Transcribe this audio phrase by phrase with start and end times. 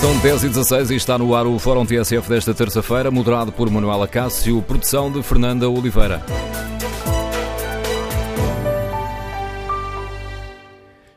[0.00, 3.68] São 10 e 16 e está no ar o Fórum TSF desta terça-feira, moderado por
[3.68, 6.22] Manuela Cássio, produção de Fernanda Oliveira.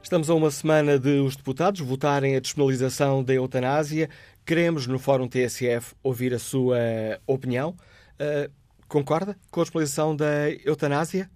[0.02, 4.10] Estamos a uma semana de os deputados votarem a despenalização da eutanásia.
[4.44, 6.80] Queremos, no Fórum TSF, ouvir a sua
[7.28, 7.76] opinião.
[8.20, 8.52] Uh,
[8.88, 11.30] concorda com a despenalização da eutanásia?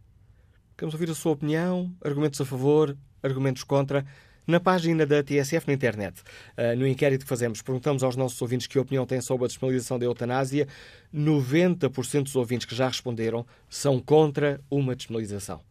[0.75, 4.03] Queremos ouvir a sua opinião, argumentos a favor, argumentos contra
[4.47, 6.21] na página da TSF na internet.
[6.57, 9.99] Uh, no inquérito que fazemos, perguntamos aos nossos ouvintes que opinião têm sobre a despenalização
[9.99, 10.67] da eutanásia.
[11.13, 15.61] 90% dos ouvintes que já responderam são contra uma despenalização.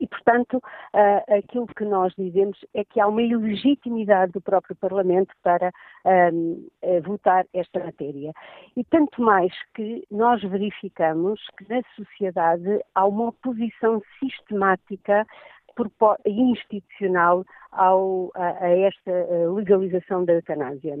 [0.00, 5.34] E, portanto, uh, aquilo que nós dizemos é que há uma ilegitimidade do próprio Parlamento
[5.42, 8.32] para uh, votar esta matéria.
[8.76, 15.26] E tanto mais que nós verificamos que na sociedade há uma oposição sistemática
[16.24, 19.12] institucional ao, a, a, esta
[19.54, 20.98] legalização da eutanásia.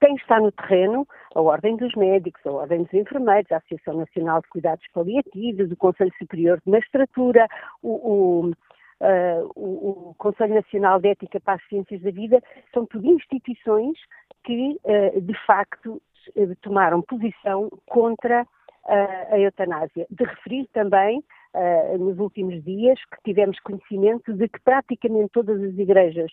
[0.00, 4.40] Quem está no terreno, a Ordem dos Médicos, a Ordem dos Enfermeiros, a Associação Nacional
[4.42, 7.46] de Cuidados Paliativos, o Conselho Superior de Magistratura,
[7.82, 12.42] o, o, uh, o, Conselho Nacional de Ética para as Ciências da Vida,
[12.74, 13.96] são tudo instituições
[14.44, 16.02] que, uh, de facto,
[16.60, 20.06] tomaram posição contra uh, a eutanásia.
[20.10, 21.22] De referir também
[21.98, 26.30] nos últimos dias que tivemos conhecimento de que praticamente todas as igrejas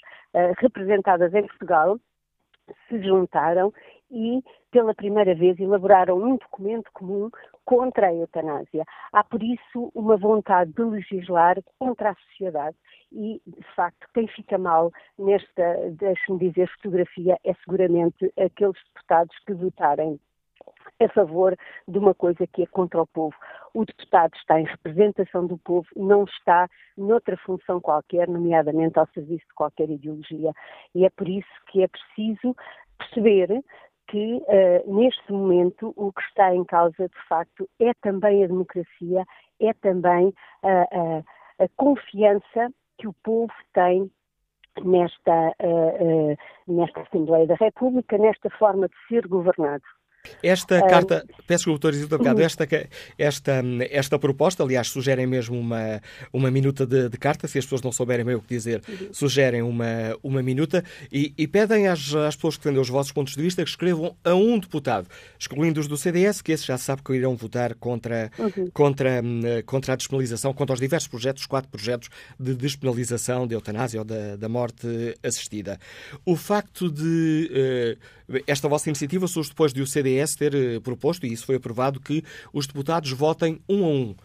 [0.60, 1.98] representadas em Portugal
[2.88, 3.74] se juntaram
[4.12, 7.30] e, pela primeira vez, elaboraram um documento comum
[7.64, 8.86] contra a eutanásia.
[9.12, 12.78] Há, por isso, uma vontade de legislar contra a sociedade
[13.12, 19.54] e, de facto, quem fica mal nesta, deixe-me dizer, fotografia é seguramente aqueles deputados que
[19.54, 20.20] votarem
[21.00, 21.56] a favor
[21.88, 23.36] de uma coisa que é contra o povo.
[23.74, 29.46] O deputado está em representação do povo, não está noutra função qualquer, nomeadamente ao serviço
[29.48, 30.52] de qualquer ideologia.
[30.94, 32.56] E é por isso que é preciso
[32.98, 33.64] perceber
[34.08, 39.26] que uh, neste momento o que está em causa de facto é também a democracia,
[39.60, 40.34] é também
[40.64, 44.12] a confiança que o povo tem
[44.84, 45.54] nesta,
[46.68, 49.84] nesta Assembleia da República, nesta forma de ser governado.
[50.42, 52.68] Esta carta, peço desculpa, doutor Isildo esta,
[53.18, 56.02] esta, esta proposta, aliás, sugerem mesmo uma,
[56.32, 58.82] uma minuta de, de, carta, se as pessoas não souberem bem o que dizer,
[59.12, 63.36] sugerem uma, uma minuta e, e pedem às, às pessoas que defendem os vossos pontos
[63.36, 65.08] de vista que escrevam a um deputado,
[65.40, 68.70] excluindo os do CDS, que esses já sabe que irão votar contra, uhum.
[68.74, 69.22] contra,
[69.66, 74.06] contra a despenalização, contra os diversos projetos, os quatro projetos de despenalização de eutanásia ou
[74.06, 74.88] da, da morte
[75.24, 75.80] assistida.
[76.26, 78.16] O facto de uh,
[78.48, 82.00] esta vossa iniciativa surge depois de o CDS ter uh, proposto, e isso foi aprovado,
[82.00, 82.24] que
[82.54, 84.16] os deputados votem um a um.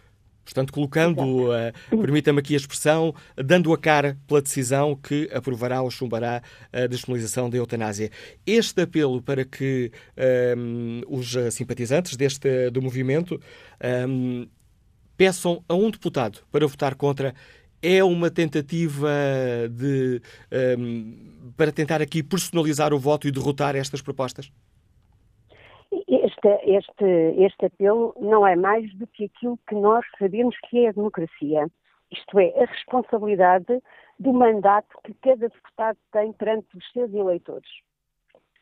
[0.43, 5.91] Portanto, colocando, uh, permita-me aqui a expressão, dando a cara pela decisão que aprovará ou
[5.91, 6.41] chumbará
[6.73, 8.09] a despenalização da eutanásia.
[8.45, 9.91] Este apelo para que
[10.57, 13.39] um, os simpatizantes deste, do movimento
[14.09, 14.47] um,
[15.15, 17.35] peçam a um deputado para votar contra
[17.81, 19.09] é uma tentativa
[19.69, 20.21] de,
[20.77, 24.51] um, para tentar aqui personalizar o voto e derrotar estas propostas?
[26.43, 27.05] Este, este,
[27.37, 31.67] este apelo não é mais do que aquilo que nós sabemos que é a democracia.
[32.11, 33.81] Isto é, a responsabilidade
[34.19, 37.69] do mandato que cada deputado tem perante os seus eleitores.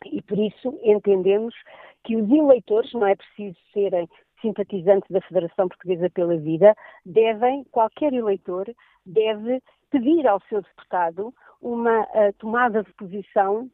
[0.06, 1.56] E por isso entendemos
[2.04, 4.08] que os eleitores, não é preciso serem
[4.42, 6.76] simpatizantes da Federação Portuguesa pela Vida,
[7.06, 8.66] devem, qualquer eleitor,
[9.06, 13.70] deve pedir ao seu deputado uma uh, tomada de posição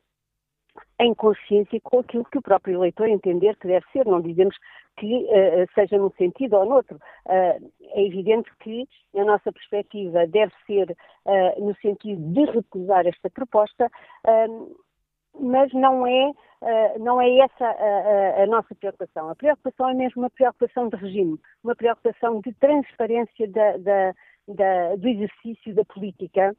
[1.00, 4.06] em consciência com aquilo que o próprio eleitor entender que deve ser.
[4.06, 4.56] Não dizemos
[4.98, 6.98] que uh, seja num sentido ou noutro.
[7.26, 10.96] Uh, é evidente que a nossa perspectiva deve ser
[11.26, 13.90] uh, no sentido de recusar esta proposta,
[15.38, 16.32] mas não é,
[17.00, 19.30] não é essa a, a, a, nossa preocupação.
[19.30, 24.14] A preocupação é mesmo uma preocupação de regime, uma preocupação de transparência da, da,
[24.48, 26.56] da, do exercício da política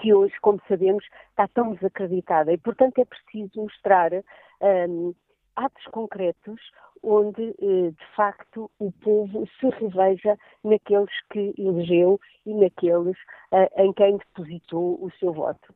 [0.00, 2.52] que hoje, como sabemos, está tão desacreditada.
[2.52, 4.12] E, portanto, é preciso mostrar
[4.60, 5.14] um,
[5.56, 6.60] atos concretos
[7.02, 13.16] onde, eh, de facto, o povo se reveja naqueles que elegeu e naqueles
[13.50, 15.74] uh, em quem depositou o seu voto.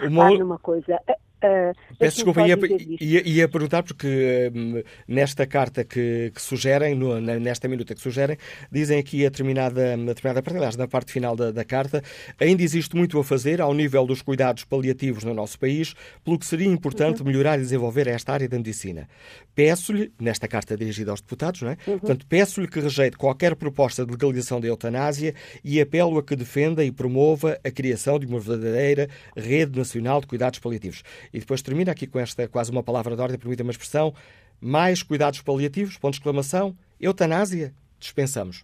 [0.00, 0.28] Uma...
[0.28, 1.00] Há coisa,
[1.44, 2.58] Uh, Peço desculpa, ia,
[2.98, 8.38] ia, ia, perguntar, porque um, nesta carta que, que sugerem, no, nesta minuta que sugerem,
[8.72, 12.02] dizem aqui a determinada, a determinada parte, aliás, na parte final da, da, carta,
[12.40, 15.94] ainda existe muito a fazer ao nível dos cuidados paliativos no nosso país,
[16.24, 17.28] pelo que seria importante uhum.
[17.28, 19.06] melhorar e desenvolver esta área da medicina.
[19.54, 21.76] Peço-lhe, nesta carta dirigida aos deputados, não é?
[21.86, 21.98] Uhum.
[21.98, 26.82] Portanto, peço-lhe que rejeite qualquer proposta de legalização da eutanásia e apelo a que defenda
[26.82, 31.02] e promova a criação de uma verdadeira rede nacional de cuidados paliativos.
[31.34, 34.14] E depois termina aqui com esta quase uma palavra de ordem, permita uma expressão,
[34.60, 38.62] mais cuidados paliativos, ponto de exclamação, eutanásia, dispensamos.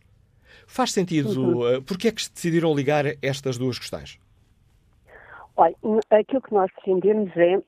[0.69, 1.78] Faz sentido, uhum.
[1.78, 4.20] uh, porque é que decidiram ligar estas duas questões?
[5.56, 5.75] Olha,
[6.11, 7.61] aquilo que nós defendemos é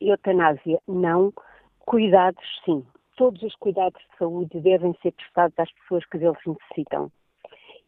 [0.00, 1.32] eutanásia não,
[1.78, 2.84] cuidados sim.
[3.16, 7.12] Todos os cuidados de saúde devem ser prestados às pessoas que deles necessitam.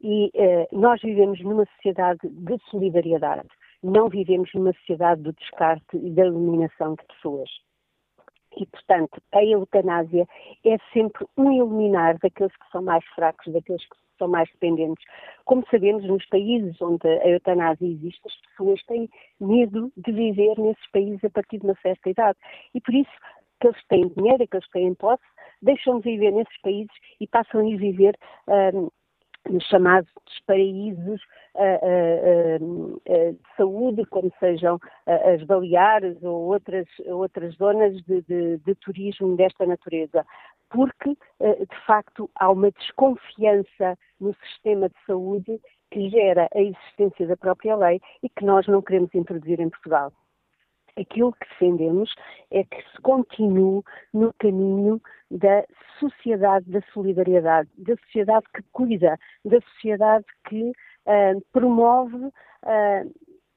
[0.00, 3.48] E uh, nós vivemos numa sociedade de solidariedade
[3.82, 7.50] não vivemos numa sociedade do descarte e da eliminação de pessoas.
[8.56, 10.26] E, portanto, a eutanásia
[10.64, 15.04] é sempre um eliminar daqueles que são mais fracos, daqueles que são mais dependentes.
[15.44, 19.08] Como sabemos, nos países onde a eutanásia existe, as pessoas têm
[19.40, 22.38] medo de viver nesses países a partir de uma certa idade.
[22.74, 23.10] E por isso,
[23.58, 25.22] aqueles que têm dinheiro, aqueles que têm posse,
[25.62, 28.16] deixam de viver nesses países e passam a viver
[28.74, 28.90] um,
[29.48, 30.10] nos chamados
[30.46, 31.20] paraísos
[31.54, 38.58] uh, uh, uh, de saúde, como sejam as Baleares ou outras, outras zonas de, de,
[38.58, 40.24] de turismo desta natureza.
[40.70, 47.36] Porque, de facto, há uma desconfiança no sistema de saúde que gera a existência da
[47.36, 50.10] própria lei e que nós não queremos introduzir em Portugal
[50.98, 52.14] aquilo que defendemos
[52.50, 53.82] é que se continue
[54.12, 55.64] no caminho da
[55.98, 62.32] sociedade da solidariedade, da sociedade que cuida, da sociedade que uh, promove uh,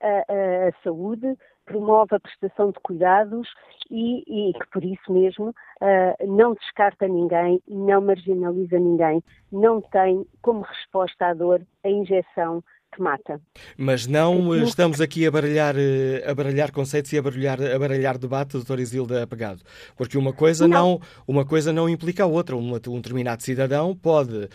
[0.02, 3.50] a, a, saúde, promove a prestação de cuidados
[3.90, 10.26] e, e que por isso mesmo uh, não descarta ninguém, não marginaliza ninguém, não tem
[10.42, 12.64] como resposta à dor a injeção
[12.96, 13.42] que mata.
[13.78, 18.18] Mas não estamos aqui a baralhar, eh, a baralhar conceitos e a baralhar, a baralhar
[18.18, 19.62] debate, doutor Isilda Apagado.
[19.96, 22.56] Porque uma coisa não, não uma coisa não implica a outra.
[22.56, 24.50] Um, um determinado cidadão pode, uh,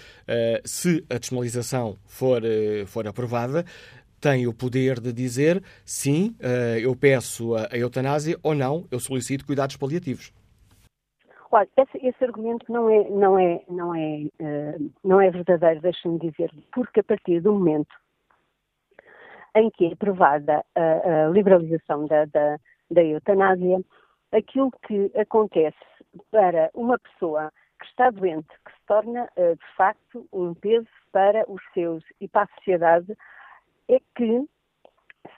[0.64, 2.42] se a desmalização for,
[2.86, 3.64] for aprovada,
[4.20, 6.36] tem o poder de dizer sim,
[6.82, 10.30] eu peço a, a eutanásia ou não, eu solicito cuidados paliativos.
[11.52, 16.18] Olha, esse, esse, argumento não é, não é, não é, uh, não é verdadeiro, deixem-me
[16.20, 17.92] dizer, porque a partir do momento
[19.54, 22.58] em que é aprovada a, a liberalização da, da,
[22.90, 23.80] da eutanásia,
[24.32, 25.76] aquilo que acontece
[26.30, 31.44] para uma pessoa que está doente, que se torna uh, de facto um peso para
[31.50, 33.16] os seus e para a sociedade,
[33.88, 34.46] é que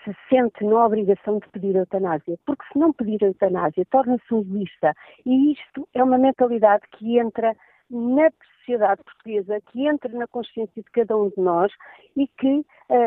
[0.05, 4.95] se sente na obrigação de pedir eutanásia, porque se não pedir eutanásia torna-se um egoísta
[5.27, 7.55] e isto é uma mentalidade que entra
[7.91, 11.73] na sociedade portuguesa, que entra na consciência de cada um de nós
[12.17, 12.65] e que, uh,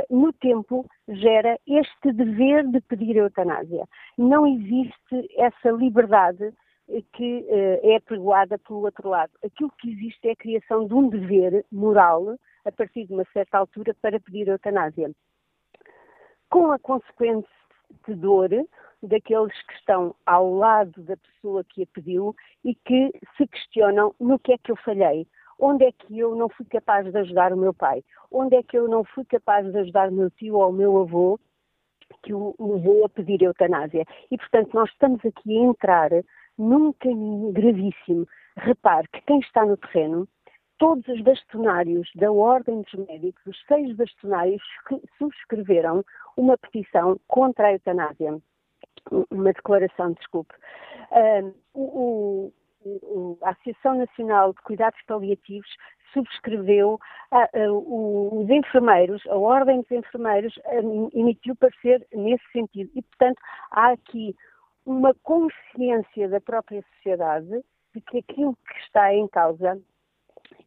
[0.10, 3.88] no tempo, gera este dever de pedir eutanásia.
[4.18, 6.54] Não existe essa liberdade
[7.14, 9.32] que uh, é apregoada pelo outro lado.
[9.44, 13.58] Aquilo que existe é a criação de um dever moral, a partir de uma certa
[13.58, 15.12] altura, para pedir eutanásia.
[16.50, 17.48] Com a consequente
[18.08, 18.50] dor
[19.02, 24.40] daqueles que estão ao lado da pessoa que a pediu e que se questionam no
[24.40, 25.28] que é que eu falhei,
[25.60, 28.78] onde é que eu não fui capaz de ajudar o meu pai, onde é que
[28.78, 31.40] eu não fui capaz de ajudar o meu tio ou o meu avô
[32.24, 34.06] que o levou a pedir eutanásia.
[34.30, 36.10] E, portanto, nós estamos aqui a entrar
[36.58, 38.28] num caminho gravíssimo.
[38.58, 40.28] Repare que quem está no terreno,
[40.78, 44.62] todos os bastonários da Ordem dos Médicos, os seis bastonários
[45.18, 46.04] subscreveram
[46.36, 48.40] uma petição contra a eutanásia.
[49.30, 50.54] Uma declaração, desculpe.
[51.74, 52.52] O,
[52.84, 55.70] o, a Associação Nacional de Cuidados Paliativos
[56.14, 57.00] subscreveu,
[57.68, 60.58] os enfermeiros, a Ordem dos Enfermeiros
[61.14, 62.90] emitiu parecer nesse sentido.
[62.96, 63.40] E, portanto,
[63.72, 64.36] há aqui
[64.86, 67.64] uma consciência da própria sociedade
[67.94, 69.80] de que aquilo que está em causa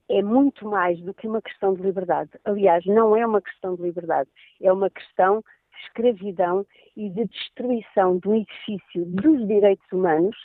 [0.09, 2.31] é muito mais do que uma questão de liberdade.
[2.45, 4.29] Aliás, não é uma questão de liberdade,
[4.61, 10.37] é uma questão de escravidão e de destruição de um edifício dos direitos humanos,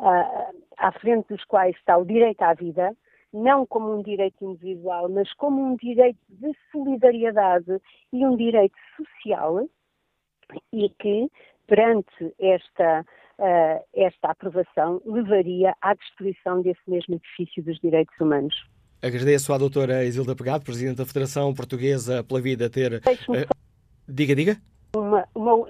[0.00, 2.94] uh, à frente dos quais está o direito à vida,
[3.32, 7.80] não como um direito individual, mas como um direito de solidariedade
[8.12, 9.68] e um direito social,
[10.72, 11.28] e que
[11.66, 13.04] perante esta,
[13.38, 18.54] uh, esta aprovação, levaria à destruição desse mesmo edifício dos direitos humanos.
[19.02, 22.94] Agradeço à doutora Isilda Pegado, Presidente da Federação Portuguesa pela Vida, ter...
[23.28, 23.54] Uh,
[24.08, 24.56] diga, diga.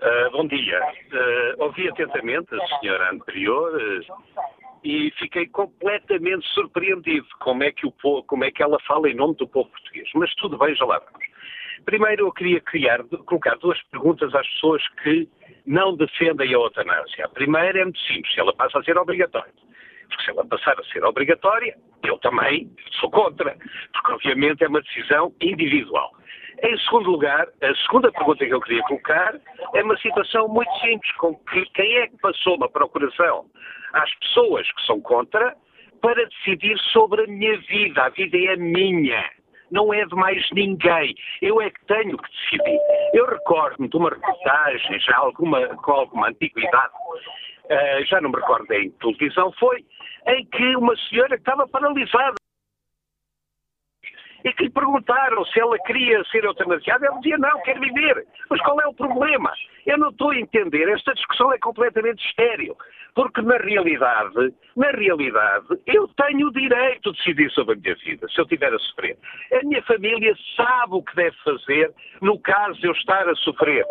[0.01, 0.81] Uh, bom dia.
[0.81, 4.01] Uh, ouvi atentamente a senhora anterior uh,
[4.83, 9.15] e fiquei completamente surpreendido como é, que o povo, como é que ela fala em
[9.15, 10.09] nome do povo português.
[10.13, 11.01] Mas tudo bem, já lá.
[11.85, 15.27] Primeiro, eu queria criar, colocar duas perguntas às pessoas que
[15.65, 17.25] não defendem a eutanásia.
[17.25, 19.53] A primeira é muito simples, ela passa a ser obrigatória.
[20.07, 22.69] Porque se ela passar a ser obrigatória, eu também
[22.99, 23.55] sou contra,
[23.93, 26.11] porque obviamente é uma decisão individual.
[26.63, 29.35] Em segundo lugar, a segunda pergunta que eu queria colocar
[29.73, 33.45] é uma situação muito simples, com que quem é que passou uma procuração
[33.93, 35.55] às pessoas que são contra
[36.01, 38.03] para decidir sobre a minha vida.
[38.03, 39.23] A vida é minha.
[39.71, 41.15] Não é de mais ninguém.
[41.41, 42.79] Eu é que tenho que decidir.
[43.13, 46.93] Eu recordo-me de uma reportagem, já alguma, com alguma antiguidade,
[47.65, 49.85] uh, já não me recordo em televisão foi,
[50.27, 52.35] em que uma senhora estava paralisada
[54.43, 58.25] e que lhe perguntaram se ela queria ser eutanasiada, ela dizia não, quero viver.
[58.49, 59.51] Mas qual é o problema?
[59.85, 62.75] Eu não estou a entender, esta discussão é completamente estéril,
[63.15, 68.27] porque na realidade, na realidade, eu tenho o direito de decidir sobre a minha vida,
[68.29, 69.17] se eu estiver a sofrer.
[69.53, 73.85] A minha família sabe o que deve fazer no caso de eu estar a sofrer.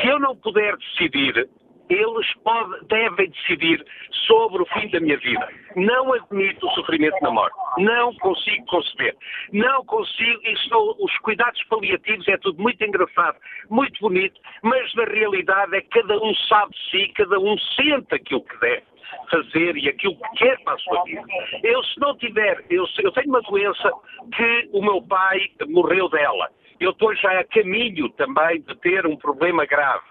[0.00, 1.48] Se eu não puder decidir,
[1.88, 3.84] eles podem, devem decidir
[4.26, 5.48] sobre o fim da minha vida.
[5.76, 7.56] Não admito o sofrimento na morte.
[7.78, 9.16] Não consigo conceber.
[9.52, 10.40] Não consigo.
[10.44, 13.36] Isso, os cuidados paliativos é tudo muito engraçado,
[13.70, 18.14] muito bonito, mas na realidade é que cada um sabe de si, cada um sente
[18.14, 18.82] aquilo que deve
[19.30, 21.24] fazer e aquilo que quer para a sua vida.
[21.62, 23.90] Eu, se não tiver, eu, eu tenho uma doença
[24.34, 26.50] que o meu pai morreu dela.
[26.80, 30.04] Eu estou já a caminho também de ter um problema grave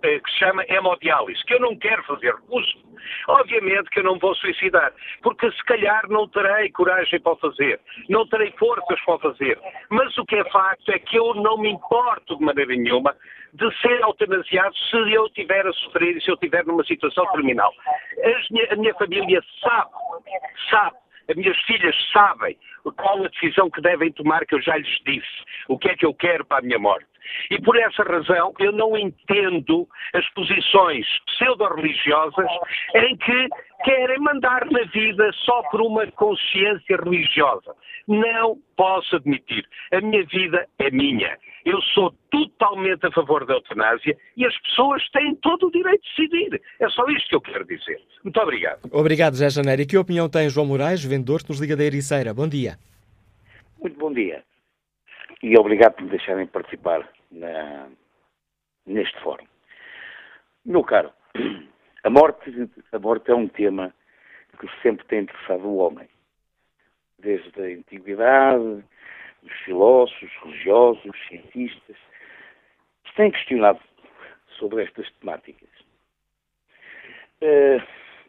[0.00, 2.92] que se chama hemodiálise, que eu não quero fazer uso.
[3.28, 7.80] Obviamente que eu não vou suicidar, porque se calhar não terei coragem para o fazer,
[8.08, 9.58] não terei forças para o fazer.
[9.90, 13.16] Mas o que é facto é que eu não me importo de maneira nenhuma
[13.54, 17.72] de ser eutanasiado se eu estiver a sofrer e se eu estiver numa situação terminal.
[18.70, 19.90] A minha família sabe,
[20.70, 20.96] sabe
[21.28, 22.56] as minhas filhas sabem
[22.96, 26.04] qual a decisão que devem tomar, que eu já lhes disse, o que é que
[26.04, 27.06] eu quero para a minha morte.
[27.50, 32.46] E por essa razão eu não entendo as posições pseudo-religiosas
[32.94, 33.48] em que
[33.84, 37.74] querem mandar na vida só por uma consciência religiosa.
[38.06, 39.66] Não posso admitir.
[39.92, 41.36] A minha vida é minha.
[41.64, 46.28] Eu sou totalmente a favor da eutanásia e as pessoas têm todo o direito de
[46.28, 46.60] decidir.
[46.80, 48.00] É só isto que eu quero dizer.
[48.24, 48.80] Muito obrigado.
[48.90, 49.82] Obrigado, Zé Janeiro.
[49.82, 52.34] E que opinião tem João Moraes, vendedor que nos liga da Ericeira?
[52.34, 52.76] Bom dia.
[53.80, 54.42] Muito bom dia.
[55.40, 57.88] E obrigado por me deixarem participar na,
[58.86, 59.46] neste fórum.
[60.64, 61.12] Meu caro,
[62.04, 63.94] a morte, a morte é um tema
[64.58, 66.08] que sempre tem interessado o homem.
[67.18, 68.84] Desde a antiguidade,
[69.42, 71.96] os filósofos, religiosos, cientistas,
[73.16, 73.80] têm questionado
[74.58, 75.68] sobre estas temáticas.
[77.40, 77.82] Eh,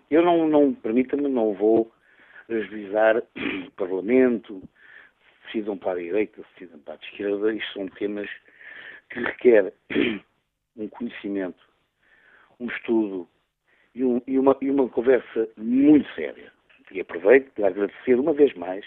[0.10, 1.92] eu não, não permita-me, não vou
[2.50, 3.18] ajuizar
[3.68, 4.62] o Parlamento,
[5.54, 8.30] decidam para a direita, decidam para a esquerda, isto são temas
[9.10, 9.74] que requer
[10.76, 11.64] um conhecimento,
[12.60, 13.30] um estudo
[13.94, 16.52] e, um, e, uma, e uma conversa muito séria.
[16.92, 18.86] E aproveito para agradecer uma vez mais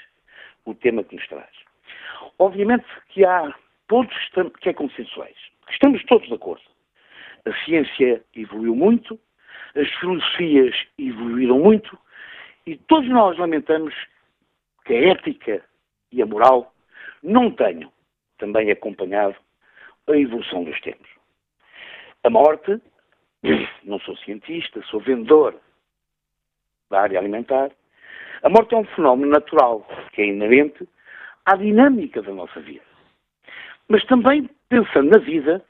[0.65, 1.51] o tema que nos traz.
[2.39, 3.55] Obviamente que há
[3.89, 4.17] pontos
[4.61, 5.37] que é consensuais.
[5.71, 6.63] Estamos todos de acordo.
[7.45, 9.19] A ciência evoluiu muito,
[9.75, 11.97] as filosofias evoluíram muito
[12.67, 13.95] e todos nós lamentamos
[14.85, 15.65] que a ética
[16.13, 16.73] e a moral
[17.23, 17.93] não tenham
[18.39, 19.37] também acompanhado
[20.09, 21.09] a evolução dos tempos.
[22.25, 22.81] A morte,
[23.85, 25.59] não sou cientista, sou vendedor
[26.91, 27.71] da área alimentar,
[28.43, 30.89] a morte é um fenómeno natural que é inerente
[31.45, 32.85] à dinâmica da nossa vida.
[33.89, 35.65] Mas também, pensando na vida,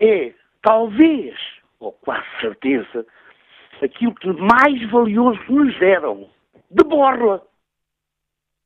[0.00, 1.38] é talvez,
[1.80, 3.06] ou quase certeza,
[3.82, 6.30] aquilo que mais valioso nos deram.
[6.70, 7.42] De borla.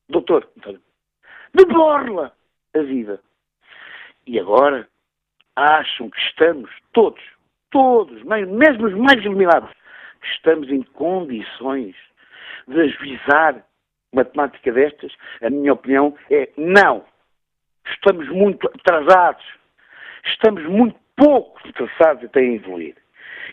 [0.09, 0.49] Doutor,
[1.57, 2.33] de borla
[2.75, 3.19] a vida.
[4.27, 4.87] E agora
[5.57, 7.23] acham que estamos todos,
[7.71, 9.71] todos, mesmo os mais iluminados,
[10.21, 11.95] que estamos em condições
[12.69, 13.65] de ajuizar
[14.13, 15.13] uma temática destas?
[15.41, 17.05] A minha opinião é não.
[17.89, 19.45] Estamos muito atrasados.
[20.27, 22.97] Estamos muito pouco interessados até em evoluir.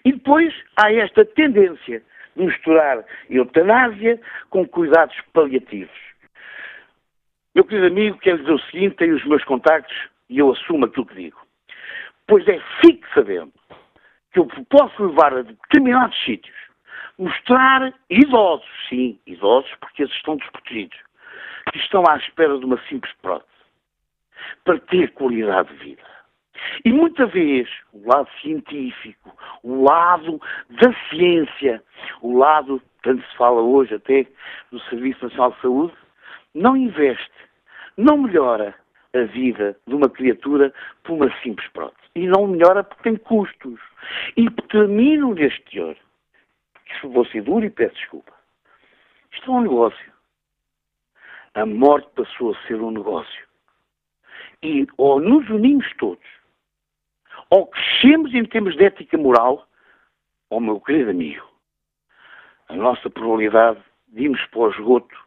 [0.04, 2.04] E depois há esta tendência
[2.36, 6.13] de misturar eutanásia com cuidados paliativos.
[7.56, 9.96] Meu querido amigo, quero dizer o seguinte, tenho os meus contactos
[10.30, 11.40] e eu assumo aquilo que digo.
[12.28, 13.54] Pois é, fique sabendo
[14.32, 16.64] que eu posso levar a determinados sítios
[17.18, 20.98] mostrar idosos, sim, idosos, porque eles estão desprotegidos,
[21.72, 23.52] que estão à espera de uma simples prótese,
[24.64, 26.04] para ter qualidade de vida.
[26.86, 30.40] E muita vez o lado científico, o lado
[30.70, 31.84] da ciência,
[32.22, 34.26] o lado, tanto se fala hoje até
[34.72, 35.94] do Serviço Nacional de Saúde,
[36.54, 37.32] não investe,
[37.98, 38.76] não melhora
[39.14, 42.02] a vida de uma criatura por uma simples prótese.
[42.16, 43.80] E não melhora porque tem custos.
[44.36, 45.96] E termino neste teor
[47.04, 48.34] vou ser duro e peço desculpa.
[49.32, 50.14] Isto é um negócio.
[51.54, 53.48] A morte passou a ser um negócio.
[54.62, 56.26] E ou nos unimos todos,
[57.50, 59.68] ou crescemos em termos de ética moral,
[60.50, 61.46] ou, meu querido amigo,
[62.70, 65.23] a nossa probabilidade de irmos para o esgoto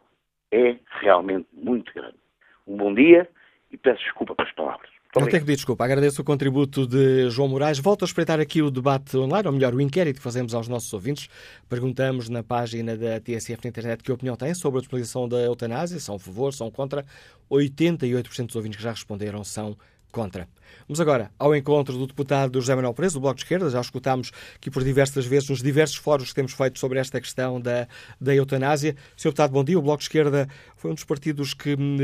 [0.51, 2.17] é realmente muito grande.
[2.65, 3.29] Um bom dia
[3.71, 4.89] e peço desculpa pelas palavras.
[5.15, 5.83] Não tenho que pedir desculpa.
[5.83, 7.79] Agradeço o contributo de João Moraes.
[7.79, 10.93] Volto a espreitar aqui o debate online, ou melhor, o inquérito que fazemos aos nossos
[10.93, 11.27] ouvintes.
[11.67, 15.99] Perguntamos na página da TSF na internet que opinião têm sobre a utilização da eutanásia.
[15.99, 17.05] São a favor, são contra.
[17.49, 19.75] 88% dos ouvintes que já responderam são
[20.11, 20.47] contra.
[20.87, 23.69] Vamos agora ao encontro do deputado José Manuel Preso, do Bloco de Esquerda.
[23.69, 27.59] Já escutámos aqui por diversas vezes nos diversos fóruns que temos feito sobre esta questão
[27.59, 27.87] da,
[28.19, 28.95] da eutanásia.
[29.15, 29.29] Sr.
[29.29, 29.77] Deputado, bom dia.
[29.77, 31.97] O Bloco de Esquerda foi um dos partidos que hum,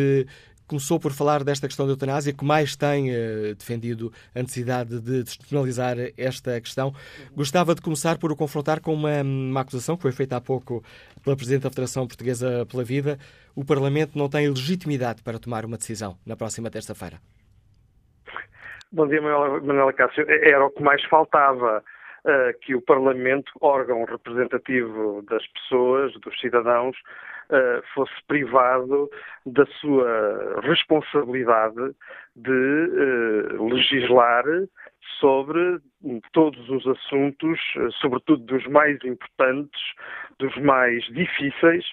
[0.68, 5.24] começou por falar desta questão da eutanásia, que mais tem uh, defendido a necessidade de
[5.24, 6.94] despenalizar esta questão.
[7.36, 10.84] Gostava de começar por o confrontar com uma, uma acusação que foi feita há pouco
[11.24, 13.20] pela Presidente da Federação Portuguesa pela Vida.
[13.56, 17.22] O Parlamento não tem legitimidade para tomar uma decisão na próxima terça-feira.
[18.96, 20.24] Bom dia, Manuela Cássio.
[20.30, 21.84] Era o que mais faltava.
[22.26, 26.96] Uh, que o Parlamento, órgão representativo das pessoas, dos cidadãos,
[27.50, 29.10] uh, fosse privado
[29.48, 31.94] da sua responsabilidade
[32.36, 34.46] de uh, legislar
[35.20, 35.80] sobre
[36.32, 37.60] todos os assuntos,
[38.00, 39.82] sobretudo dos mais importantes,
[40.40, 41.86] dos mais difíceis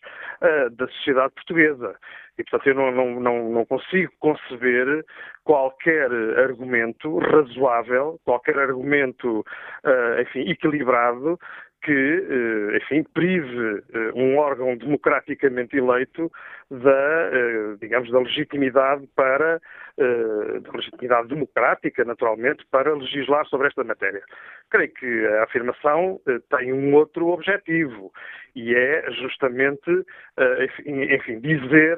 [0.73, 1.97] da sociedade portuguesa.
[2.41, 5.05] E, portanto, eu não, não, não, não, consigo conceber
[5.45, 9.41] qualquer argumento razoável, qualquer argumento,
[9.85, 11.39] uh, enfim, equilibrado
[11.83, 16.31] que, eh, enfim, prive eh, um órgão democraticamente eleito
[16.71, 17.31] da,
[17.81, 19.59] digamos, da legitimidade para,
[19.97, 24.23] da legitimidade democrática, naturalmente, para legislar sobre esta matéria.
[24.69, 28.13] Creio que a afirmação tem um outro objetivo
[28.55, 29.91] e é justamente,
[31.11, 31.97] enfim, dizer,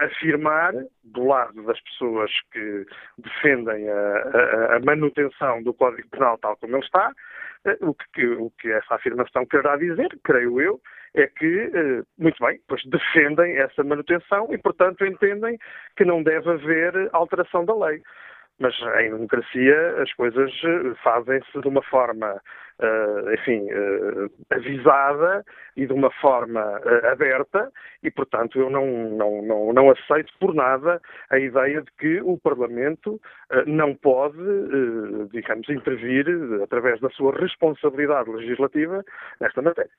[0.00, 0.72] afirmar
[1.04, 2.86] do lado das pessoas que
[3.18, 7.12] defendem a, a manutenção do Código Penal tal como ele está,
[7.64, 10.80] eh, o que, o que essa afirmação quererá dizer, creio eu,
[11.14, 15.58] é que, eh, muito bem, pois defendem essa manutenção e, portanto, entendem
[15.96, 18.02] que não deve haver alteração da lei.
[18.58, 22.40] Mas em democracia as coisas eh, fazem-se de uma forma
[23.34, 23.68] enfim,
[24.50, 25.44] avisada
[25.76, 27.70] e de uma forma uh, aberta
[28.02, 32.36] e, portanto, eu não, não, não, não, aceito por nada a ideia de que o
[32.38, 33.20] Parlamento
[33.66, 34.38] não pode,
[35.30, 36.26] digamos, intervir
[36.62, 39.04] através da sua responsabilidade legislativa
[39.40, 39.90] nesta matéria.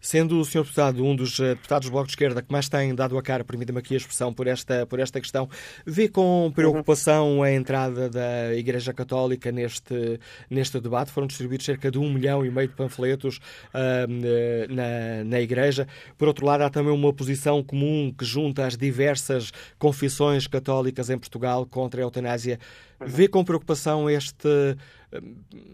[0.00, 0.62] Sendo o Sr.
[0.62, 3.78] Deputado um dos deputados do Bloco de Esquerda que mais tem dado a cara, permita-me
[3.78, 5.48] aqui a expressão, por esta, por esta questão,
[5.86, 7.42] vê com preocupação uhum.
[7.42, 10.18] a entrada da Igreja Católica neste,
[10.48, 11.10] neste debate?
[11.10, 13.38] Foram distribuídos cerca de um milhão e meio de panfletos
[13.74, 15.86] uh, na, na Igreja.
[16.16, 21.18] Por outro lado, há também uma posição comum que junta as diversas confissões católicas em
[21.18, 22.58] Portugal contra a eutanásia.
[23.00, 24.48] Vê com preocupação este.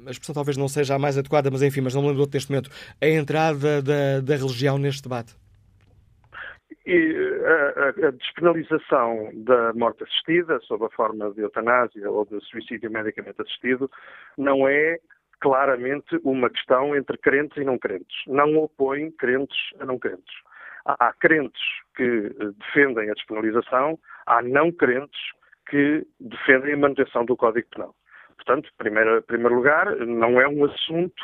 [0.07, 2.51] A expressão talvez não seja a mais adequada, mas enfim, mas não me lembro neste
[2.51, 5.37] momento, a entrada da, da religião neste debate.
[6.87, 12.91] E a, a, despenalização da morte assistida, sob a forma de eutanásia ou de suicídio
[12.91, 13.91] medicamente assistido,
[14.39, 14.99] não é
[15.41, 18.17] claramente uma questão entre crentes e não crentes.
[18.27, 20.35] Não opõe crentes a não crentes.
[20.85, 21.61] Há, crentes
[21.95, 25.21] que eh, defendem a despenalização, há não crentes
[25.69, 27.95] que defendem a manutenção do Código Penal.
[28.37, 31.23] Portanto, em primeiro, lugar, não é um assunto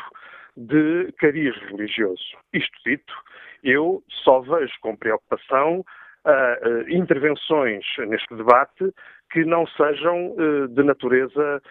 [0.56, 2.36] de cariz religioso.
[2.52, 3.14] Isto dito,
[3.62, 5.84] eu só vejo com preocupação
[6.24, 8.92] uh, intervenções neste debate
[9.30, 11.62] que não sejam uh, de natureza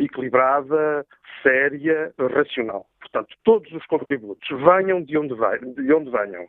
[0.00, 1.06] equilibrada,
[1.42, 2.86] séria, racional.
[3.00, 6.44] Portanto, todos os contributos venham de onde, venham.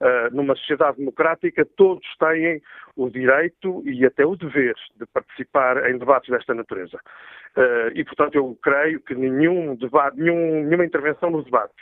[0.00, 2.60] Uh, numa sociedade democrática, todos têm
[2.96, 6.98] o direito e até o dever de participar em debates desta natureza.
[7.94, 11.74] E, portanto, eu creio que nenhum debate, nenhum, nenhuma intervenção no debate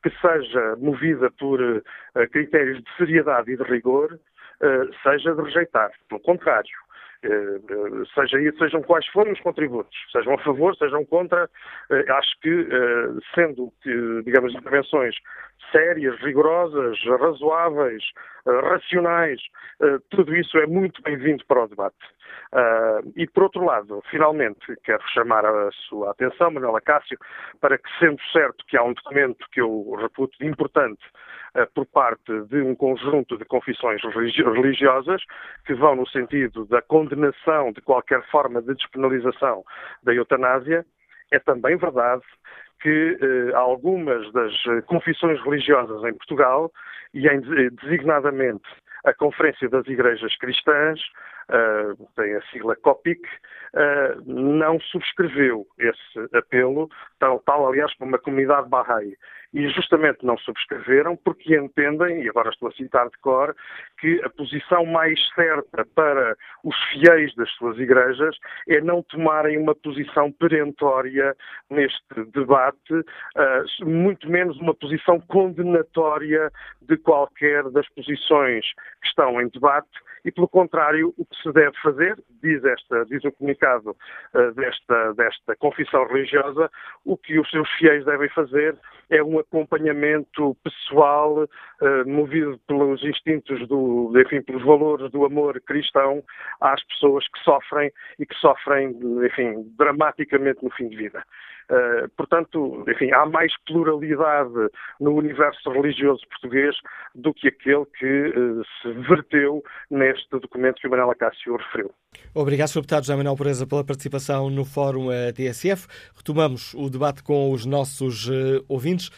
[0.00, 1.58] que seja movida por
[2.30, 4.16] critérios de seriedade e de rigor
[5.02, 5.90] seja de rejeitar.
[6.08, 6.76] Pelo contrário,
[7.22, 11.48] eh, seja, sejam quais forem os contributos, sejam a favor, sejam contra,
[11.90, 13.72] eh, acho que, eh, sendo,
[14.24, 15.16] digamos, intervenções
[15.72, 18.02] sérias, rigorosas, razoáveis,
[18.46, 19.40] racionais,
[20.10, 21.96] tudo isso é muito bem-vindo para o debate.
[23.16, 27.18] E, por outro lado, finalmente, quero chamar a sua atenção, Manuela Cássio,
[27.60, 31.02] para que, sendo certo que há um documento que eu reputo importante
[31.45, 35.22] eh, por parte de um conjunto de confissões religiosas
[35.64, 39.64] que vão no sentido da condenação de qualquer forma de despenalização
[40.02, 40.84] da eutanásia,
[41.32, 42.22] é também verdade
[42.80, 44.52] que eh, algumas das
[44.86, 46.70] confissões religiosas em Portugal,
[47.14, 47.40] e em,
[47.82, 48.68] designadamente
[49.04, 51.00] a Conferência das Igrejas Cristãs,
[51.48, 53.22] uh, tem a sigla COPIC,
[54.26, 56.88] não subscreveu esse apelo,
[57.18, 59.14] tal, tal aliás como a comunidade Bahá'í.
[59.56, 63.56] E justamente não subscreveram porque entendem, e agora estou a citar de cor,
[63.98, 68.36] que a posição mais certa para os fiéis das suas igrejas
[68.68, 71.34] é não tomarem uma posição perentória
[71.70, 78.66] neste debate, uh, muito menos uma posição condenatória de qualquer das posições
[79.00, 79.88] que estão em debate.
[80.22, 83.96] E, pelo contrário, o que se deve fazer, diz, esta, diz o comunicado
[84.34, 86.68] uh, desta, desta confissão religiosa,
[87.04, 88.76] o que os seus fiéis devem fazer
[89.08, 96.22] é um acompanhamento pessoal, uh, movido pelos instintos, do, enfim, pelos valores do amor cristão
[96.60, 101.22] às pessoas que sofrem e que sofrem, enfim, dramaticamente no fim de vida.
[101.68, 106.76] Uh, portanto, enfim, há mais pluralidade no universo religioso português
[107.12, 111.90] do que aquele que uh, se verteu neste documento que o Manuel Acácio referiu.
[112.32, 112.82] Obrigado, Sr.
[112.82, 115.88] Deputado José Manuel Pereza, pela participação no Fórum TSF.
[116.16, 119.10] Retomamos o debate com os nossos uh, ouvintes.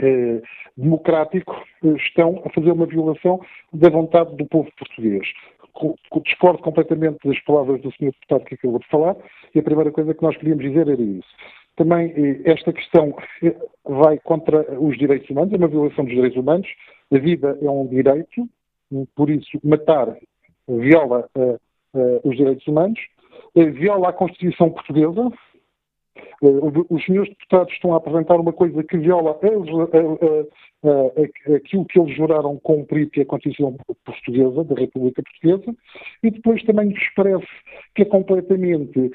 [0.00, 0.42] eh,
[0.76, 1.54] democrático,
[1.84, 3.40] eh, estão a fazer uma violação
[3.72, 5.26] da vontade do povo português.
[6.24, 8.12] Discordo completamente das palavras do Sr.
[8.12, 9.16] Deputado que acabou de falar,
[9.54, 11.28] e a primeira coisa que nós queríamos dizer era isso.
[11.76, 13.54] Também eh, esta questão eh,
[13.84, 16.66] vai contra os direitos humanos, é uma violação dos direitos humanos.
[17.12, 18.48] A vida é um direito,
[19.14, 20.16] por isso matar
[20.66, 21.60] viola uh,
[21.94, 22.98] uh, os direitos humanos,
[23.54, 25.30] viola a Constituição Portuguesa.
[26.42, 29.38] Os senhores deputados estão a apresentar uma coisa que viola
[31.54, 35.76] aquilo que eles juraram cumprir, que é a Constituição Portuguesa, da República Portuguesa,
[36.22, 37.46] e depois também nos parece
[37.94, 39.10] que é completamente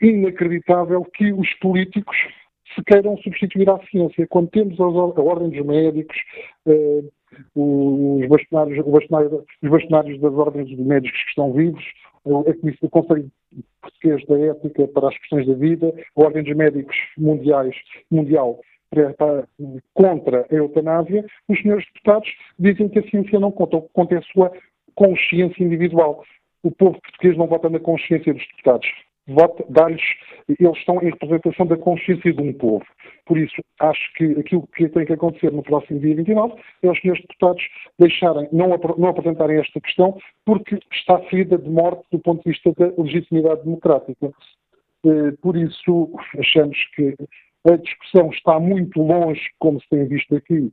[0.00, 2.16] inacreditável que os políticos
[2.74, 4.26] se queiram substituir à ciência.
[4.28, 6.16] Quando temos a, Ordem dos Médicos,
[6.66, 7.02] eh,
[7.54, 8.84] os, bastonários,
[9.62, 11.84] os bastonários das Ordens dos Médicos que estão vivos,
[12.24, 13.30] o Conselho
[13.80, 17.74] Português da Ética para as Questões da Vida, a Ordem dos Médicos Mundiais,
[18.10, 18.60] Mundial
[19.16, 19.48] para,
[19.94, 24.14] contra a eutanásia, os senhores deputados dizem que a ciência não conta, o que conta
[24.14, 24.52] é a sua
[24.94, 26.22] consciência individual.
[26.62, 28.88] O povo português não vota na consciência dos deputados.
[29.28, 30.02] Vota, dá-lhes,
[30.48, 32.84] eles estão em representação da consciência de um povo.
[33.24, 37.00] Por isso, acho que aquilo que tem que acontecer no próximo dia 29 é os
[37.00, 37.62] senhores deputados
[37.98, 42.72] deixarem, não, não apresentarem esta questão, porque está ferida de morte do ponto de vista
[42.76, 44.32] da legitimidade democrática.
[45.06, 47.14] Eh, por isso, achamos que
[47.64, 50.72] a discussão está muito longe, como se tem visto aqui,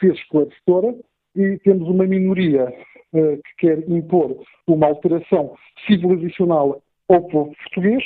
[0.00, 0.96] ser esclarecedora,
[1.36, 2.72] e temos uma minoria
[3.12, 8.02] uh, que quer impor uma alteração civilizacional ao povo português,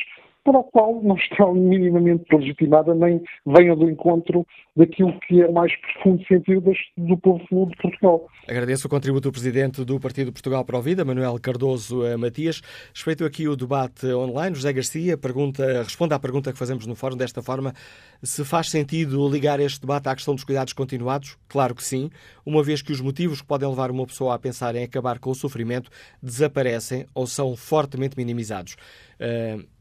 [0.48, 5.52] para o qual não está minimamente legitimada, nem venha do encontro daquilo que é o
[5.52, 8.26] mais profundo sentido do povo de Portugal.
[8.48, 12.62] Agradeço o contributo do Presidente do Partido Portugal para a Vida, Manuel Cardoso eh, Matias.
[12.94, 14.56] Respeito aqui o debate online.
[14.56, 17.74] José Garcia pergunta, responde à pergunta que fazemos no fórum desta forma:
[18.22, 21.36] se faz sentido ligar este debate à questão dos cuidados continuados?
[21.46, 22.08] Claro que sim,
[22.46, 25.30] uma vez que os motivos que podem levar uma pessoa a pensar em acabar com
[25.30, 25.90] o sofrimento
[26.22, 28.76] desaparecem ou são fortemente minimizados.
[29.20, 29.77] Uh,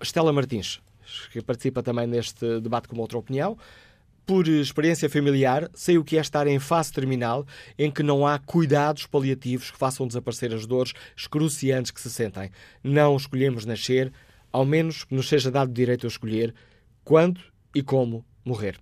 [0.00, 0.80] Estela Martins,
[1.32, 3.56] que participa também neste debate com outra opinião.
[4.26, 7.46] Por experiência familiar, sei o que é estar em fase terminal
[7.78, 12.50] em que não há cuidados paliativos que façam desaparecer as dores excruciantes que se sentem.
[12.82, 14.12] Não escolhemos nascer,
[14.52, 16.52] ao menos que nos seja dado direito a escolher
[17.04, 17.40] quando
[17.72, 18.80] e como morrer.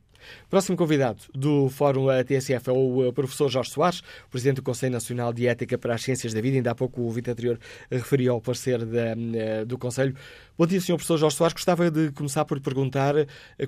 [0.48, 5.46] Próximo convidado do Fórum TSF é o professor Jorge Soares, presidente do Conselho Nacional de
[5.46, 6.56] Ética para as Ciências da Vida.
[6.56, 7.58] Ainda há pouco o vídeo anterior
[7.90, 10.14] referiu ao parecer de, do Conselho.
[10.58, 10.94] Bom dia, Sr.
[10.94, 11.54] Professor Jorge Soares.
[11.54, 13.14] Gostava de começar por perguntar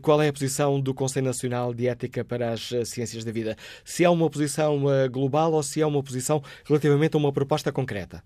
[0.03, 3.57] qual é a posição do Conselho Nacional de Ética para as Ciências da Vida.
[3.85, 8.23] Se é uma posição global ou se é uma posição relativamente a uma proposta concreta.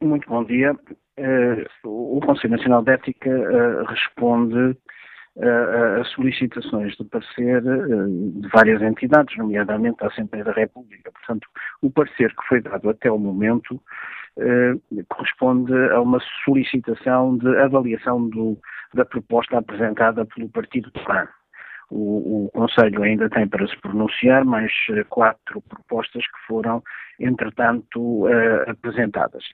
[0.00, 0.74] Muito bom dia.
[1.84, 4.76] O Conselho Nacional de Ética responde
[5.36, 11.10] uh, a solicitações de parecer de várias entidades, nomeadamente a Assembleia da República.
[11.12, 11.48] Portanto,
[11.82, 13.80] o parecer que foi dado até o momento
[15.08, 18.58] corresponde a uma solicitação de avaliação do,
[18.92, 21.28] da proposta apresentada pelo Partido PAN.
[21.88, 24.72] O, o, Conselho ainda tem para se pronunciar mais
[25.08, 26.82] quatro propostas que foram,
[27.20, 28.26] entretanto,
[28.66, 29.44] apresentadas.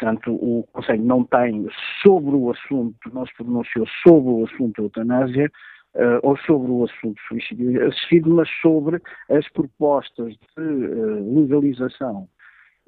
[0.00, 1.68] Portanto, o Conselho não tem
[2.02, 5.50] sobre o assunto, não se pronunciou sobre o assunto eutanásia,
[5.92, 12.28] Uh, ou sobre o assunto suicídio assistido, mas sobre as propostas de uh, legalização,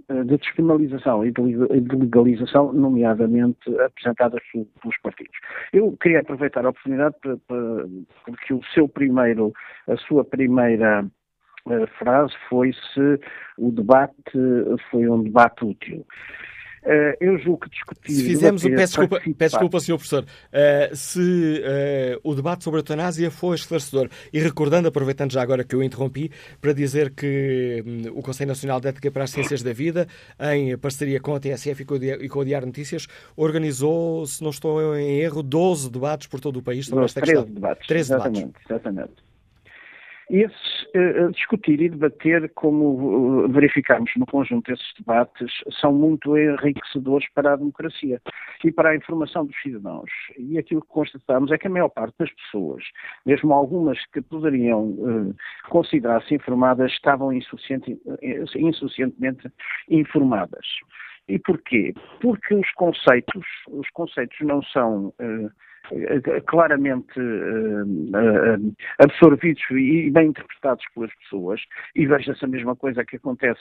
[0.08, 5.36] uh, de despenalização e de legalização, nomeadamente apresentadas pelos partidos.
[5.72, 7.88] Eu queria aproveitar a oportunidade para, para,
[8.24, 9.52] porque o seu primeiro,
[9.88, 11.04] a sua primeira
[11.98, 13.18] frase foi se
[13.58, 14.38] o debate
[14.92, 16.06] foi um debate útil.
[16.84, 18.12] Uh, eu julgo que discutir.
[18.12, 18.70] Se fizemos o.
[18.70, 19.94] Peço desculpa, peço desculpa, Sr.
[19.94, 20.24] Professor.
[20.24, 24.08] Uh, se uh, o debate sobre a eutanásia foi esclarecedor.
[24.32, 28.80] E recordando, aproveitando já agora que eu interrompi, para dizer que um, o Conselho Nacional
[28.80, 30.08] de Ética para as Ciências da Vida,
[30.52, 34.50] em parceria com a TSF e com, e com o Diário Notícias, organizou, se não
[34.50, 37.54] estou em erro, 12 debates por todo o país sobre esta 13 questão.
[37.54, 38.70] Debates, 13 exatamente, debates.
[38.70, 39.31] Exatamente
[40.30, 47.28] esses, uh, discutir e debater, como uh, verificamos no conjunto desses debates, são muito enriquecedores
[47.34, 48.20] para a democracia
[48.64, 50.10] e para a informação dos cidadãos.
[50.38, 52.84] E aquilo que constatamos é que a maior parte das pessoas,
[53.26, 55.34] mesmo algumas que poderiam uh,
[55.68, 57.98] considerar-se informadas, estavam insuficiente,
[58.54, 59.50] insuficientemente
[59.88, 60.66] informadas.
[61.28, 61.94] E porquê?
[62.20, 65.48] Porque os conceitos, os conceitos não são eh,
[66.46, 71.60] claramente uh, absorvidos e bem interpretados pelas pessoas,
[71.94, 73.60] e veja-se a mesma coisa que acontece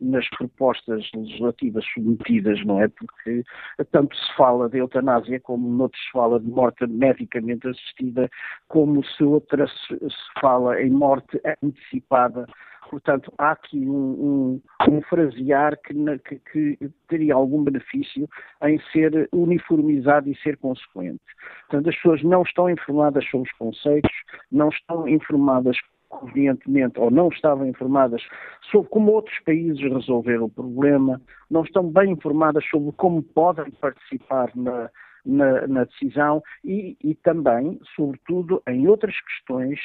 [0.00, 2.88] nas propostas legislativas submetidas, não é?
[2.88, 3.42] Porque
[3.90, 8.28] tanto se fala de eutanásia como noutros se fala de morte medicamente assistida,
[8.68, 12.46] como se outra se fala em morte antecipada
[12.94, 16.38] Portanto, há aqui um, um, um frasear que, que,
[16.76, 18.28] que, teria algum benefício
[18.62, 21.20] em ser uniformizado e ser consequente.
[21.62, 24.12] Portanto, as pessoas não estão informadas sobre os conceitos,
[24.52, 25.76] não estão informadas
[26.08, 28.22] convenientemente ou não estavam informadas
[28.70, 34.52] sobre como outros países resolveram o problema, não estão bem informadas sobre como podem participar
[34.54, 34.88] na,
[35.26, 39.80] na, na decisão e, e também, sobretudo, em outras questões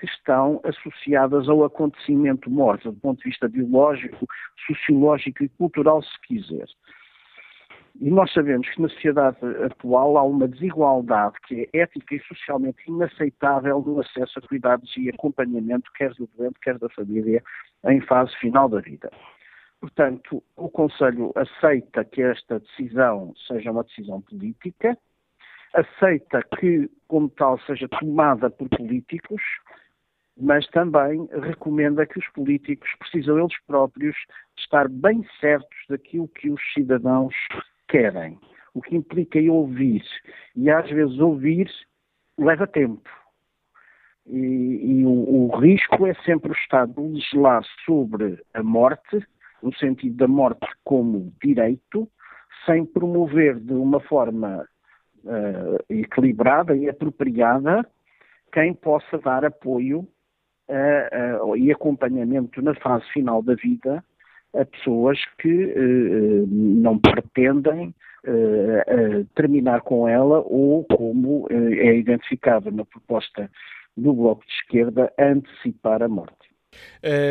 [0.00, 4.26] que estão associadas ao acontecimento morte, do ponto de vista biológico,
[4.66, 6.66] sociológico e cultural, se quiser.
[8.00, 12.78] E nós sabemos que na sociedade atual há uma desigualdade que é ética e socialmente
[12.88, 17.42] inaceitável no acesso a cuidados e acompanhamento, quer do doente, quer da família,
[17.84, 19.10] em fase final da vida.
[19.80, 24.96] Portanto, o Conselho aceita que esta decisão seja uma decisão política,
[25.74, 29.42] aceita que, como tal, seja tomada por políticos,
[30.40, 34.16] mas também recomenda que os políticos precisam eles próprios
[34.58, 37.34] estar bem certos daquilo que os cidadãos
[37.88, 38.38] querem,
[38.72, 40.02] o que implica ouvir.
[40.56, 41.70] E às vezes ouvir
[42.38, 43.08] leva tempo.
[44.26, 49.26] E, e o, o, risco é sempre o Estado legislar sobre a morte,
[49.62, 52.08] no sentido da morte como direito,
[52.64, 54.66] sem promover de uma forma
[55.24, 57.84] uh, equilibrada e apropriada
[58.52, 60.06] quem possa dar apoio
[60.70, 64.04] uh, e acompanhamento na fase final da vida
[64.54, 67.94] a pessoas que uh, não pretendem
[69.34, 73.50] terminar com ela ou, como é identificado na proposta
[73.96, 76.36] do Bloco de Esquerda, antecipar a morte.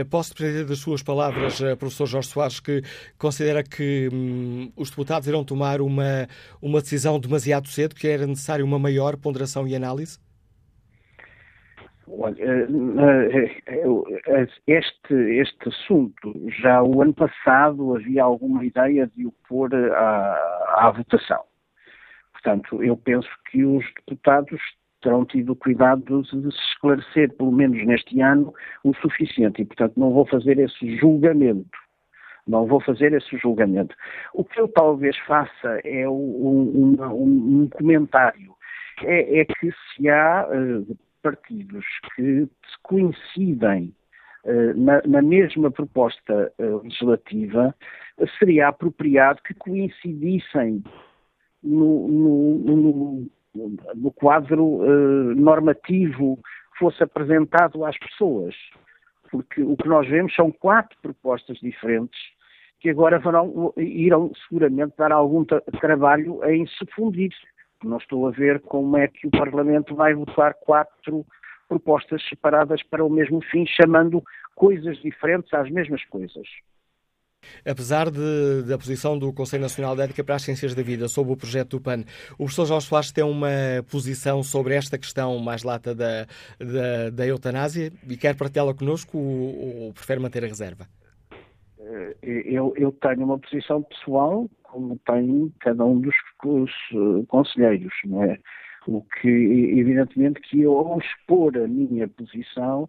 [0.09, 2.81] Posso depender das suas palavras, professor Jorge Soares, que
[3.19, 6.27] considera que um, os deputados irão tomar uma,
[6.59, 10.17] uma decisão demasiado cedo, que era necessário uma maior ponderação e análise?
[12.11, 19.27] Olha, eh, eh, eh, este, este assunto, já o ano passado havia alguma ideia de
[19.27, 21.43] o pôr à, à votação.
[22.33, 24.59] Portanto, eu penso que os deputados
[25.01, 29.61] terão tido cuidado de se esclarecer, pelo menos neste ano, o suficiente.
[29.61, 31.77] E, portanto, não vou fazer esse julgamento.
[32.47, 33.95] Não vou fazer esse julgamento.
[34.33, 38.55] O que eu talvez faça é um, um, um comentário
[39.03, 42.47] é, é que se há uh, partidos que
[42.83, 43.93] coincidem
[44.45, 47.75] uh, na, na, mesma proposta uh, legislativa,
[48.37, 50.83] seria apropriado que coincidissem
[51.63, 54.83] no, no, no, no quadro
[55.35, 56.37] normativo
[56.73, 58.55] que fosse apresentado às pessoas.
[59.31, 62.19] Porque o que nós vemos são quatro propostas diferentes
[62.79, 63.21] que agora
[63.77, 67.29] irão seguramente dar algum trabalho em se fundir.
[67.83, 71.25] Não estou a ver como é que o Parlamento vai votar quatro
[71.67, 74.23] propostas separadas para o mesmo fim, chamando
[74.55, 76.47] coisas diferentes às mesmas coisas.
[77.65, 81.33] Apesar de, da posição do Conselho Nacional de Ética para as Ciências da Vida sobre
[81.33, 82.03] o projeto do PAN,
[82.33, 83.47] o professor Jorge Soares tem uma
[83.89, 86.25] posição sobre esta questão mais lata da,
[86.59, 90.85] da, da eutanásia e quer partilhá-la connosco ou, ou prefere manter a reserva?
[91.79, 97.93] Eh, eu, eu, tenho uma posição pessoal, como tem cada um dos, dos uh, conselheiros,
[98.05, 98.39] não é?
[98.87, 102.83] O que, evidentemente, que eu, ao expor a minha posição,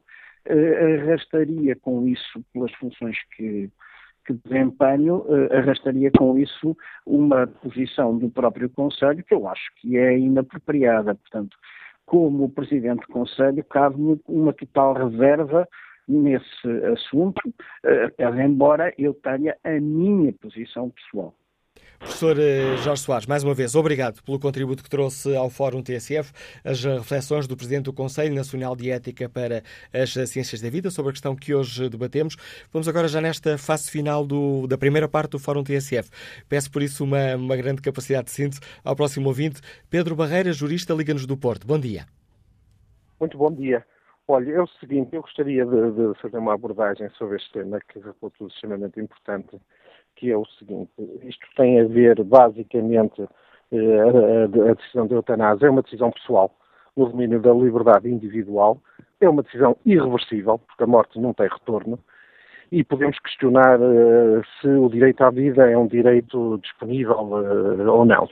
[0.48, 3.70] uh, arrastaria com isso, pelas funções que,
[4.26, 6.76] que desempenho, uh, arrastaria com isso
[7.06, 11.14] uma posição do próprio Conselho que eu acho que é inapropriada.
[11.14, 11.56] Portanto,
[12.06, 15.68] como Presidente do Conselho, cabe-me uma total reserva
[16.08, 17.40] nesse assunto,
[17.84, 18.10] eh,
[18.44, 21.32] embora eu tenha a minha posição pessoal.
[22.00, 26.32] Professor eh, Jorge Soares, mais uma vez, obrigado pelo contributo que trouxe ao Fórum TSF,
[26.64, 31.10] as reflexões do Presidente do Conselho Nacional de Ética para as Ciências da Vida sobre
[31.10, 32.36] a questão que hoje debatemos.
[32.72, 36.08] Vamos agora já nesta fase final do, da primeira parte do Fórum TSF.
[36.48, 39.60] Peço por isso uma, uma grande capacidade de síntese ao próximo ouvinte.
[39.90, 41.66] Pedro Barreira, jurista, Liga-nos do Porto.
[41.66, 42.06] Bom dia.
[43.20, 43.84] Muito bom dia.
[44.26, 47.98] Olha, é o seguinte, eu gostaria de, de, fazer uma abordagem sobre este tema que
[47.98, 49.60] reputo extremamente importante,
[50.16, 50.90] que é o seguinte,
[51.22, 53.26] isto tem a ver basicamente
[53.72, 56.50] eh, a, decisão de eutanásia, é uma decisão pessoal,
[56.96, 58.78] no domínio da liberdade individual,
[59.20, 61.98] é uma decisão irreversível, porque a morte não tem retorno,
[62.70, 67.30] e podemos questionar eh, se o direito à vida é um direito disponível
[67.78, 68.28] eh, ou não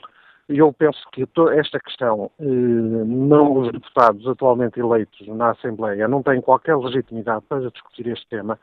[0.49, 6.75] eu penso que esta questão, não os deputados atualmente eleitos na Assembleia não têm qualquer
[6.75, 8.59] legitimidade para discutir este tema,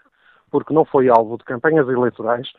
[0.50, 2.52] porque não foi alvo de campanhas eleitorais.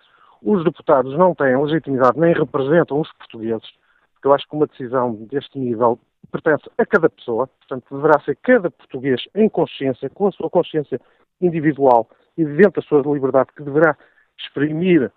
[0.43, 3.69] Os deputados não têm legitimidade nem representam os portugueses,
[4.15, 5.99] porque eu acho que uma decisão deste nível
[6.31, 11.01] pertence a cada pessoa, portanto deverá ser cada português em consciência, com a sua consciência
[11.41, 13.97] individual e dentro da sua liberdade, que deverá
[14.39, 15.11] exprimir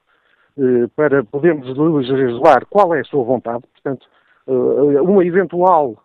[0.57, 3.63] eh, para podermos legislar qual é a sua vontade.
[3.73, 4.07] Portanto,
[4.47, 5.95] eh, uma eventual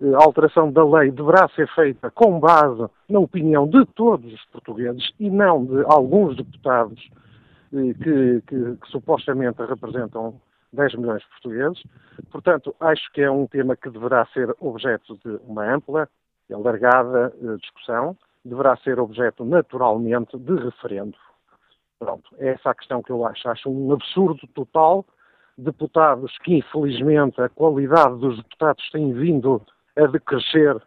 [0.00, 5.10] eh, alteração da lei deverá ser feita com base na opinião de todos os portugueses
[5.18, 7.10] e não de alguns deputados
[7.70, 10.40] que, que, que supostamente representam
[10.72, 11.82] 10 milhões de portugueses.
[12.30, 16.08] Portanto, acho que é um tema que deverá ser objeto de uma ampla
[16.48, 21.16] e alargada discussão, deverá ser objeto naturalmente de referendo.
[21.98, 23.48] Pronto, é essa a questão que eu acho.
[23.48, 25.04] Acho um absurdo total.
[25.58, 29.60] Deputados que, infelizmente, a qualidade dos deputados tem vindo
[29.94, 30.80] a decrescer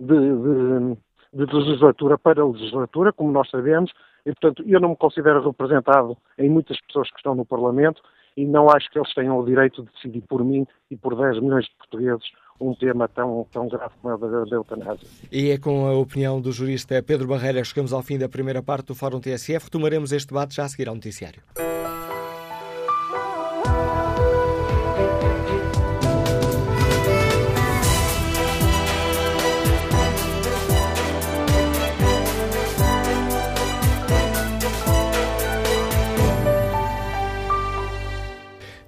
[0.00, 0.96] de, de,
[1.32, 3.92] de legislatura para legislatura, como nós sabemos,
[4.26, 8.02] e, portanto, eu não me considero representado em muitas pessoas que estão no Parlamento
[8.36, 11.40] e não acho que eles tenham o direito de decidir por mim e por 10
[11.40, 12.26] milhões de portugueses
[12.60, 15.06] um tema tão, tão grave como é o da, eutanásia.
[15.30, 18.62] E é com a opinião do jurista Pedro Barreira que chegamos ao fim da primeira
[18.62, 19.66] parte do Fórum TSF.
[19.66, 21.42] Retomaremos este debate já a seguir ao noticiário.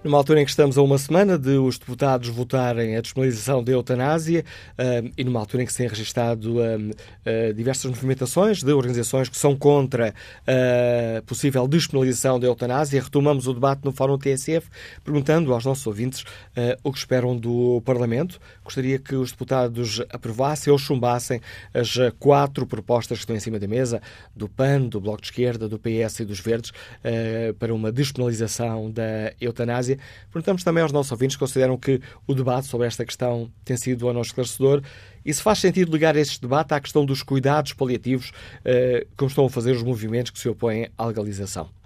[0.08, 3.72] Numa altura em que estamos a uma semana de os deputados votarem a despenalização da
[3.72, 4.42] eutanásia
[4.72, 9.28] uh, e numa altura em que se têm registado uh, uh, diversas movimentações de organizações
[9.28, 10.14] que são contra
[10.46, 14.66] a possível despenalização da eutanásia, retomamos o debate no Fórum TSF,
[15.04, 16.24] perguntando aos nossos ouvintes
[16.82, 18.40] o que esperam do Parlamento.
[18.64, 21.40] Gostaria que os deputados aprovassem ou chumbassem
[21.74, 24.00] as quatro propostas que estão em cima da mesa,
[24.34, 26.72] do PAN, do Bloco de Esquerda, do PS e dos Verdes,
[27.58, 29.97] para uma despenalização da eutanásia.
[30.32, 34.06] Perguntamos também aos nossos ouvintes se consideram que o debate sobre esta questão tem sido
[34.06, 34.82] ou não esclarecedor
[35.24, 38.32] e se faz sentido ligar este debate à questão dos cuidados paliativos,
[38.64, 41.77] eh, como estão a fazer os movimentos que se opõem à legalização.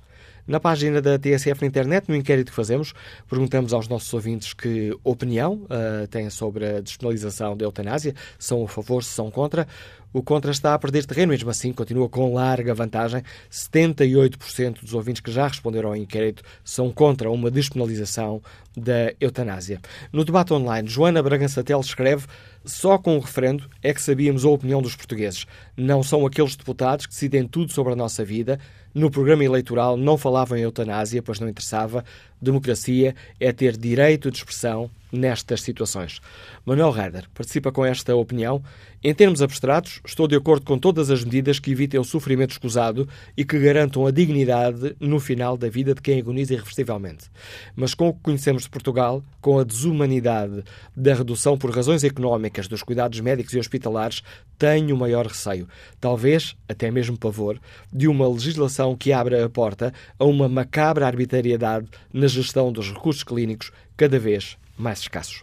[0.44, 2.92] Na página da TSF na internet, no inquérito que fazemos,
[3.28, 8.68] perguntamos aos nossos ouvintes que opinião uh, têm sobre a despenalização da eutanásia, são a
[8.68, 9.68] favor, se são contra.
[10.12, 13.22] O contra está a perder terreno, mesmo assim continua com larga vantagem.
[13.50, 18.42] 78% dos ouvintes que já responderam ao inquérito são contra uma despenalização
[18.76, 19.80] da eutanásia.
[20.12, 22.26] No debate online, Joana Bragança Tel escreve
[22.64, 25.46] só com o referendo é que sabíamos a opinião dos portugueses.
[25.76, 28.58] Não são aqueles deputados que decidem tudo sobre a nossa vida,
[28.94, 32.04] no programa eleitoral não falavam em eutanásia, pois não interessava.
[32.40, 36.20] Democracia é ter direito de expressão nestas situações.
[36.64, 38.62] Manuel Herder participa com esta opinião.
[39.04, 43.08] Em termos abstratos, estou de acordo com todas as medidas que evitem o sofrimento escusado
[43.36, 47.30] e que garantam a dignidade no final da vida de quem agoniza irreversivelmente.
[47.76, 50.64] Mas com o que conhecemos de Portugal, com a desumanidade
[50.96, 54.22] da redução por razões económicas dos cuidados médicos e hospitalares,
[54.62, 55.66] tenho o maior receio,
[56.00, 57.58] talvez até mesmo pavor,
[57.92, 63.24] de uma legislação que abra a porta a uma macabra arbitrariedade na gestão dos recursos
[63.24, 65.42] clínicos cada vez mais escassos.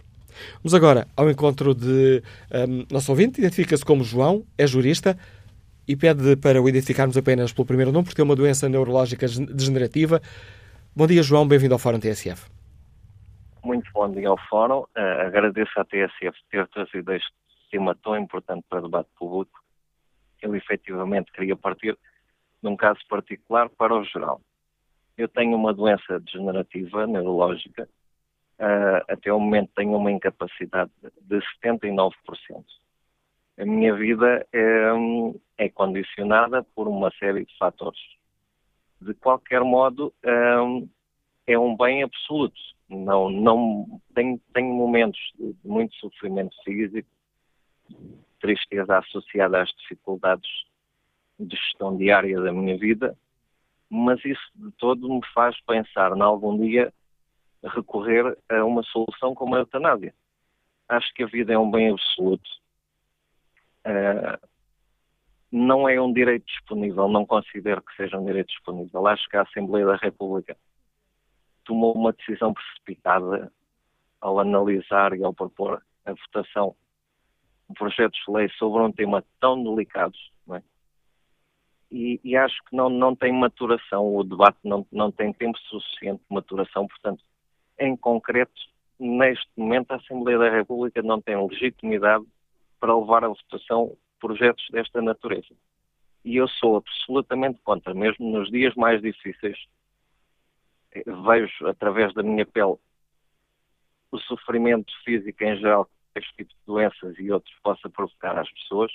[0.63, 5.17] Vamos agora ao encontro de um, nosso ouvinte, identifica-se como João, é jurista
[5.85, 10.21] e pede para o identificarmos apenas pelo primeiro nome, porque tem uma doença neurológica degenerativa.
[10.95, 12.49] Bom dia, João, bem-vindo ao Fórum TSF.
[13.65, 14.85] Muito bom dia ao Fórum.
[14.97, 17.33] Uh, agradeço à TSF ter trazido este
[17.69, 19.59] tema tão importante para o debate público.
[20.41, 21.97] Ele efetivamente queria partir
[22.61, 24.41] de um caso particular para o geral.
[25.17, 27.89] Eu tenho uma doença degenerativa neurológica,
[28.59, 32.13] uh, até o momento tenho uma incapacidade de 79%.
[33.57, 34.91] A minha vida é,
[35.57, 37.99] é condicionada por uma série de fatores.
[39.01, 40.13] De qualquer modo,
[40.65, 40.89] um,
[41.45, 42.59] é um bem absoluto.
[42.87, 47.09] Não, não tenho, tenho momentos de muito sofrimento físico,
[48.39, 50.49] tristeza associada às dificuldades
[51.39, 53.17] de gestão diária da minha vida,
[53.89, 56.93] mas isso de todo me faz pensar em algum dia
[57.63, 60.13] recorrer a uma solução como a eutanásia.
[60.87, 62.49] Acho que a vida é um bem absoluto.
[63.85, 64.47] Uh,
[65.51, 69.07] não é um direito disponível, não considero que seja um direito disponível.
[69.07, 70.55] Acho que a Assembleia da República
[71.63, 73.51] tomou uma decisão precipitada
[74.21, 76.75] ao analisar e ao propor a votação
[77.69, 80.17] de projetos de lei sobre um tema tão delicado,
[80.51, 80.61] é?
[81.91, 86.19] e, e, acho que não, não tem maturação, o debate não, não tem tempo suficiente
[86.19, 87.23] de maturação, portanto,
[87.79, 88.59] em concreto,
[88.99, 92.25] neste momento, a Assembleia da República não tem legitimidade
[92.79, 95.55] para levar à votação projetos desta natureza.
[96.25, 99.57] E eu sou absolutamente contra, mesmo nos dias mais difíceis,
[100.93, 102.75] vejo através da minha pele
[104.11, 105.89] o sofrimento físico em geral
[106.19, 108.91] este tipo de doenças e outros possa provocar às pessoas,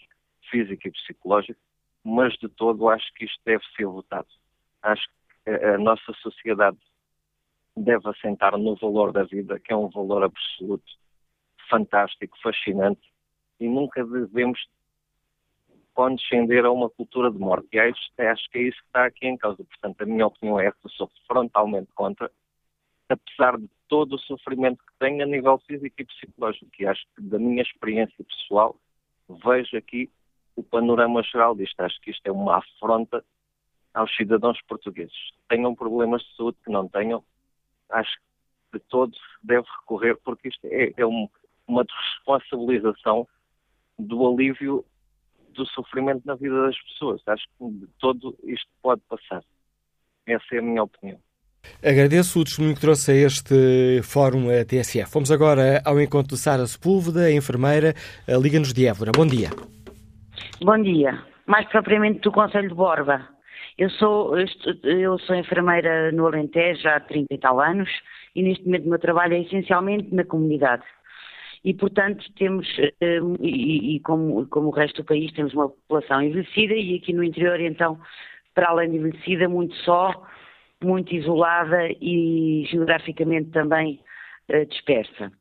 [0.51, 1.61] físico e psicológico,
[2.03, 4.29] mas de todo acho que isto deve ser votado.
[4.83, 5.07] Acho
[5.45, 6.79] que a nossa sociedade
[7.77, 10.85] deve assentar no valor da vida, que é um valor absoluto,
[11.69, 13.03] fantástico, fascinante,
[13.59, 14.61] e nunca devemos
[15.95, 17.69] condescender a uma cultura de morte.
[17.73, 19.65] E acho, acho que é isso que está aqui em causa.
[19.65, 22.31] Portanto, a minha opinião é que sou frontalmente contra,
[23.09, 26.71] apesar de todo o sofrimento que tenho a nível físico e psicológico.
[26.79, 28.77] E acho que, da minha experiência pessoal,
[29.29, 30.11] vejo aqui
[30.57, 31.81] o panorama geral disto.
[31.81, 33.25] Acho que isto é uma afronta
[33.93, 35.33] aos cidadãos portugueses.
[35.49, 37.25] Tenham problemas de saúde que não tenham,
[37.91, 38.19] acho
[38.73, 41.29] que todos deve recorrer, porque isto é, é um,
[41.67, 43.29] uma responsabilização
[43.99, 44.85] do alívio
[45.51, 47.23] do sofrimento na vida das pessoas.
[47.27, 49.45] Acho que de todo isto pode passar.
[50.27, 51.21] Essa é a minha opinião.
[51.83, 55.13] Agradeço o testemunho que trouxe a este fórum a TSF.
[55.13, 57.95] Vamos agora ao encontro de Sara Sepúlveda, enfermeira,
[58.29, 59.13] Liga-nos de Évora.
[59.15, 59.51] Bom dia.
[60.63, 61.23] Bom dia.
[61.47, 63.29] Mais propriamente do Conselho de Borba.
[63.77, 64.35] Eu sou,
[64.85, 67.91] eu sou enfermeira no Alentejo há 30 e tal anos
[68.35, 70.85] e neste momento o meu trabalho é essencialmente na comunidade
[71.65, 76.21] e, portanto, temos, eh, e, e como, como, o resto do país, temos uma população
[76.21, 77.99] envelhecida e aqui no interior, então,
[78.55, 80.13] para além de envelhecida, muito só,
[80.83, 84.01] muito isolada e geograficamente também
[84.51, 85.33] uh, dispersa.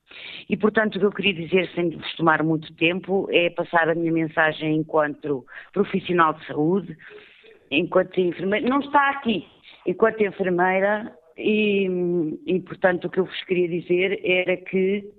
[0.50, 3.96] E, portanto, o que eu queria dizer, sem vos tomar muito tempo, é passar a
[3.96, 6.98] minha mensagem enquanto profissional de saúde,
[7.72, 9.48] enquanto enfermeira, não está aqui,
[9.86, 11.88] enquanto enfermeira, e,
[12.46, 15.12] e portanto, o que eu vos queria dizer era que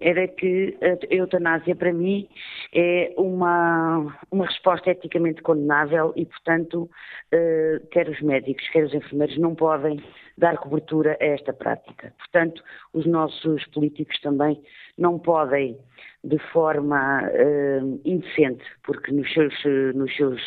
[0.00, 2.28] era que a eutanásia para mim
[2.74, 6.90] é uma, uma resposta eticamente condenável e, portanto,
[7.32, 10.02] eh, quer os médicos, quer os enfermeiros não podem
[10.36, 12.12] dar cobertura a esta prática.
[12.18, 14.60] Portanto, os nossos políticos também
[14.98, 15.78] não podem,
[16.22, 19.54] de forma uh, indecente, porque nos seus,
[19.94, 20.40] nos seus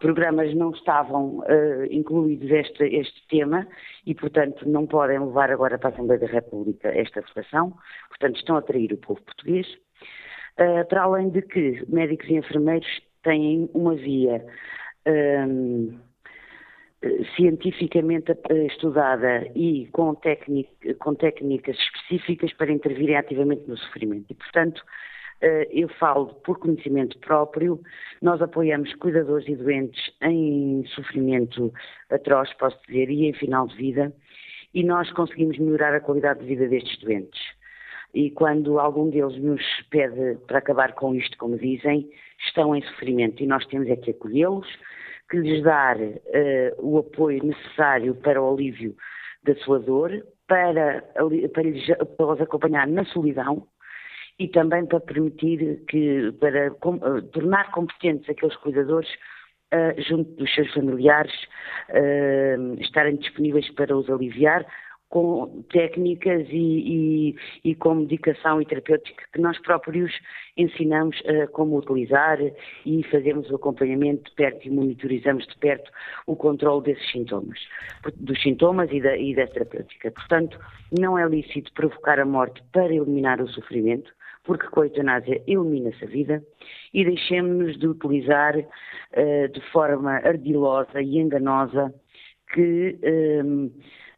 [0.00, 3.66] programas não estavam uh, incluídos este, este tema
[4.06, 7.76] e, portanto, não podem levar agora para a Assembleia da República esta votação,
[8.08, 9.66] portanto, estão a trair o povo português.
[10.58, 12.88] Uh, para além de que médicos e enfermeiros
[13.22, 14.44] têm uma via
[15.06, 15.98] um,
[17.36, 18.32] cientificamente
[18.66, 20.16] estudada e com,
[20.98, 24.26] com técnicas específicas para intervirem ativamente no sofrimento.
[24.30, 25.02] E, portanto, eh,
[25.70, 27.80] eu falo por conhecimento próprio,
[28.20, 31.72] nós apoiamos cuidadores e doentes em sofrimento
[32.10, 34.12] atroz, posso dizer, e em final de vida,
[34.72, 37.40] e nós conseguimos melhorar a qualidade de vida destes doentes.
[38.14, 42.08] E quando algum deles nos pede para acabar com isto, como dizem,
[42.46, 43.42] estão em sofrimento.
[43.42, 44.66] E nós temos é que acolhê-los,
[45.30, 46.12] que lhes dar uh,
[46.78, 48.94] o apoio necessário para o alívio
[49.42, 50.10] da sua dor,
[50.46, 51.02] para,
[51.54, 51.86] para, lhes,
[52.16, 53.66] para os acompanhar na solidão,
[54.42, 59.08] e também para permitir que, para com, uh, tornar competentes aqueles cuidadores
[59.72, 61.32] uh, junto dos seus familiares,
[61.90, 64.66] uh, estarem disponíveis para os aliviar
[65.12, 70.10] com técnicas e, e, e, com medicação e terapêutica que nós próprios
[70.56, 72.38] ensinamos uh, como utilizar
[72.86, 75.90] e fazemos o acompanhamento de perto e monitorizamos de perto
[76.26, 77.58] o controle desses sintomas,
[78.16, 80.10] dos sintomas e da, e da terapêutica.
[80.10, 80.58] Portanto,
[80.98, 84.10] não é lícito provocar a morte para eliminar o sofrimento,
[84.44, 86.42] porque com a eutanásia elimina-se a vida,
[86.92, 91.94] e deixemos-nos de utilizar uh, de forma ardilosa e enganosa
[92.52, 93.70] que, um,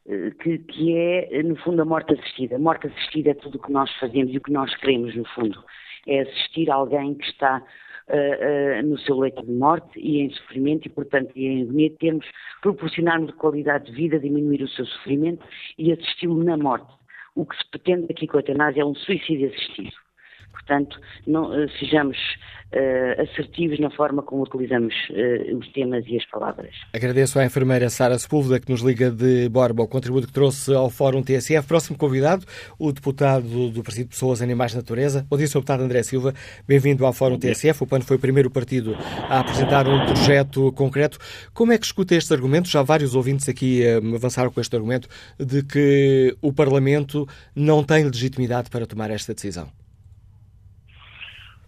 [0.07, 2.57] ehm, que, que, é, no fundo, a morte assistida.
[2.57, 5.25] A morte assistida é tudo o que nós fazemos e o que nós queremos, no
[5.29, 5.62] fundo.
[6.07, 7.62] É assistir alguém que está
[8.07, 11.91] Uh, uh, no seu leito de morte e em sofrimento e, portanto, e em agonia,
[11.99, 12.27] termos,
[12.61, 15.43] proporcionarmos qualidade de vida, diminuir o seu sofrimento
[15.79, 16.93] e assisti-lo na morte.
[17.35, 20.04] O que se pretende aqui com a eutanásia é um suicídio assistido.
[20.55, 26.25] Portanto, não, uh, sejamos uh, assertivos na forma como utilizamos uh, os temas e as
[26.27, 26.75] palavras.
[26.93, 30.89] Agradeço à enfermeira Sara Sepúlveda que nos liga de Borba o contributo que trouxe ao
[30.89, 31.67] Fórum TSF.
[31.67, 32.47] Próximo convidado,
[32.79, 35.27] o deputado do Partido Pessoas, Animais e Natureza.
[35.29, 35.55] Bom dia, Sr.
[35.55, 36.33] Deputado André Silva.
[36.67, 37.83] Bem-vindo ao Fórum TSF.
[37.83, 38.97] O PAN foi o primeiro partido
[39.29, 41.19] a apresentar um projeto concreto.
[41.53, 42.71] Como é que escuta estes argumentos?
[42.71, 43.83] Já vários ouvintes aqui
[44.15, 49.84] avançaram com este argumento de que o Parlamento não tem legitimidade para tomar esta decisão.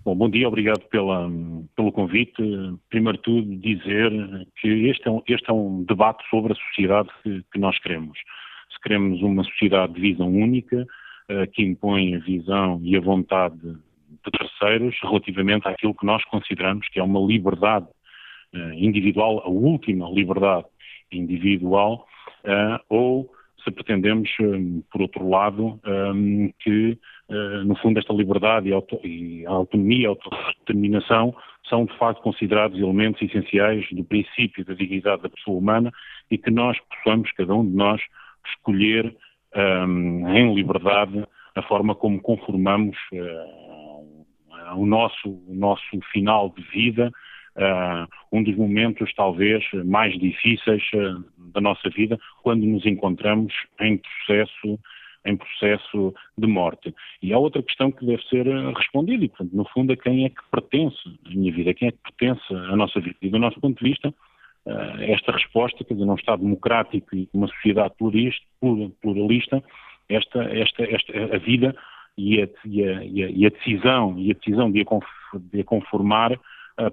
[0.07, 1.29] Bom, bom dia, obrigado pela,
[1.75, 2.41] pelo convite.
[2.89, 4.13] Primeiro tudo, dizer
[4.61, 8.17] que este é um, este é um debate sobre a sociedade que, que, nós queremos.
[8.71, 10.87] Se queremos uma sociedade de visão única,
[11.29, 16.87] uh, que impõe a visão e a vontade de terceiros relativamente àquilo que nós consideramos
[16.91, 17.89] que é uma liberdade
[18.55, 20.67] uh, individual, a última liberdade
[21.11, 22.07] individual,
[22.45, 23.29] uh, ou
[23.67, 24.31] se pretendemos,
[24.93, 25.81] por outro lado,
[26.61, 26.97] que
[27.29, 31.35] eh, no fundo, esta liberdade e a autonomia a autodeterminação
[31.69, 35.93] são, de facto, considerados elementos essenciais do princípio da dignidade da pessoa humana
[36.31, 38.01] e que nós possamos, cada um de nós,
[38.47, 39.17] escolher
[39.57, 47.11] um, em liberdade a forma como conformamos uh, o, nosso, o nosso final de vida,
[47.57, 53.99] uh, um dos momentos talvez mais difíceis uh, da nossa vida, quando nos encontramos em
[53.99, 54.79] processo
[55.29, 56.95] em processo de morte.
[57.21, 60.25] E há outra questão que deve ser eh, respondida, e, portanto, no fundo, a quem
[60.25, 63.17] é que pertence a minha vida, a quem é que pertence a nossa vida.
[63.21, 64.15] E do nosso ponto de vista,
[65.01, 67.95] esta resposta, quer dizer, num Estado democrático e uma sociedade
[69.01, 69.63] pluralista,
[70.09, 71.75] esta, esta, esta, a vida
[72.17, 76.39] e a, e a, e a decisão, e a decisão de a, conformar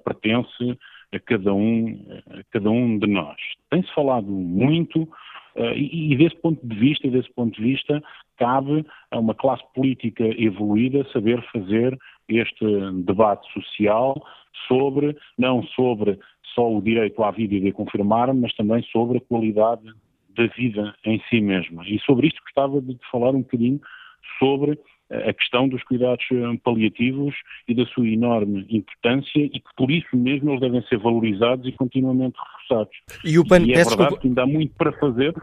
[0.04, 0.78] pertence
[1.14, 3.38] a cada um, a cada um de nós.
[3.70, 5.08] Tem-se falado muito
[5.56, 8.02] Uh, e, e, desse ponto de vista, desse ponto de vista,
[8.38, 11.96] cabe a uma classe política evoluída saber fazer
[12.28, 12.66] este
[13.04, 14.20] debate social
[14.68, 16.20] sobre, não sobre
[16.56, 19.84] só o direito à vida e de confirmar, mas também sobre a qualidade
[20.36, 21.88] da vida em si mesma.
[21.88, 23.80] E sobre isto gostava de falar um bocadinho
[24.40, 24.80] sobre
[25.30, 27.36] a questão dos cuidados eh, paliativos
[27.68, 31.72] e da sua enorme importância e que por isso mesmo eles devem ser valorizados e
[31.72, 32.97] continuamente reforçados.
[33.24, 35.34] E, o PAN, e é verdade que ainda há muito para fazer,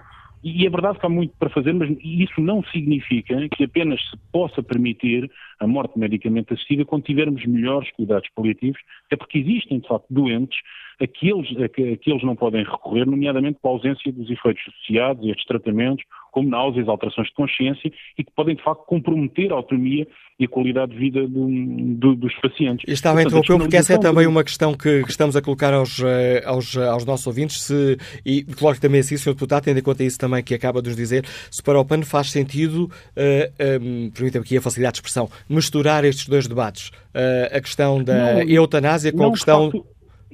[0.42, 4.16] e é verdade que há muito para fazer, mas isso não significa que apenas se
[4.32, 9.86] possa permitir a morte medicamente assistida quando tivermos melhores cuidados paliativos, é porque existem, de
[9.86, 10.58] facto, doentes
[11.00, 14.12] a que eles, a que, a que eles não podem recorrer, nomeadamente com a ausência
[14.12, 18.62] dos efeitos associados a estes tratamentos, como náuseas, alterações de consciência, e que podem, de
[18.62, 20.06] facto, comprometer a autonomia
[20.38, 21.48] e a qualidade de vida do,
[21.96, 22.84] do, dos pacientes.
[22.88, 26.00] E estava a interromper, porque essa é também uma questão que estamos a colocar aos,
[26.00, 29.32] eh, aos, aos nossos ouvintes, se, e coloco também assim, Sr.
[29.32, 32.02] Deputado, tendo em conta isso também que acaba de nos dizer, se para o PAN
[32.02, 36.46] faz sentido, uh, eh, um, eh, permitam-me aqui a facilidade de expressão, misturar estes dois
[36.46, 39.70] debates, uh, a questão da não, eutanásia com a questão...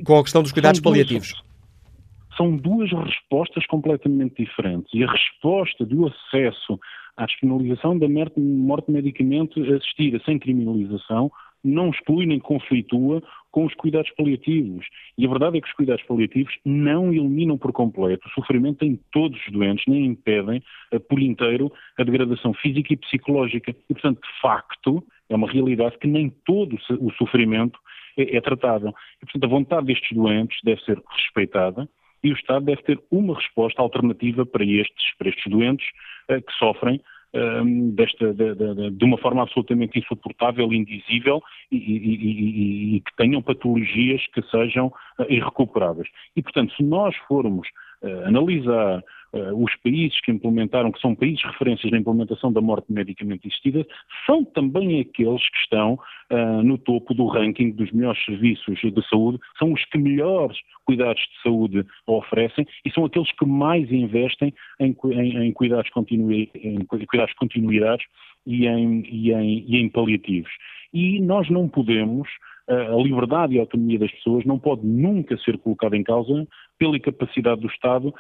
[0.05, 1.33] com a questão dos cuidados são paliativos.
[1.33, 4.93] Duas, são duas respostas completamente diferentes.
[4.93, 6.79] E a resposta do acesso
[7.17, 11.31] à despenalização da morte medicamente assistida sem criminalização
[11.65, 14.87] não exclui nem conflitua com os cuidados paliativos.
[15.19, 19.01] E a verdade é que os cuidados paliativos não eliminam por completo o sofrimento em
[19.11, 23.75] todos os doentes, nem impedem uh, por inteiro a degradação física e psicológica.
[23.89, 27.79] E, portanto, de facto, é uma realidade que nem todo o sofrimento
[28.17, 28.89] é, é tratado.
[29.23, 31.89] E, portanto, a vontade destes doentes deve ser respeitada
[32.23, 35.87] e o Estado deve ter uma resposta alternativa para estes, para estes doentes
[36.31, 37.01] uh, que sofrem
[37.35, 43.15] um, desta, de, de, de, uma forma absolutamente insuportável, indizível e, e, e, e, que
[43.17, 46.09] tenham patologias que sejam uh, irrecuperáveis.
[46.35, 47.69] E, portanto, se nós formos
[48.03, 49.03] uh, analisar
[49.55, 53.87] os países que implementaram, que são países referências na implementação da morte medicamente assistida,
[54.27, 55.99] são também aqueles que estão
[56.31, 61.21] uh, no topo do ranking dos melhores serviços de saúde, são os que melhores cuidados
[61.21, 66.85] de saúde oferecem e são aqueles que mais investem em, em, em cuidados, continui, em
[66.85, 68.07] cuidados continuidades
[68.47, 70.51] e em, e, em, e em paliativos.
[70.93, 72.29] E nós não podemos
[72.69, 76.47] a liberdade e a autonomia das pessoas não pode nunca ser colocada em causa
[76.79, 78.13] pela incapacidade do Estado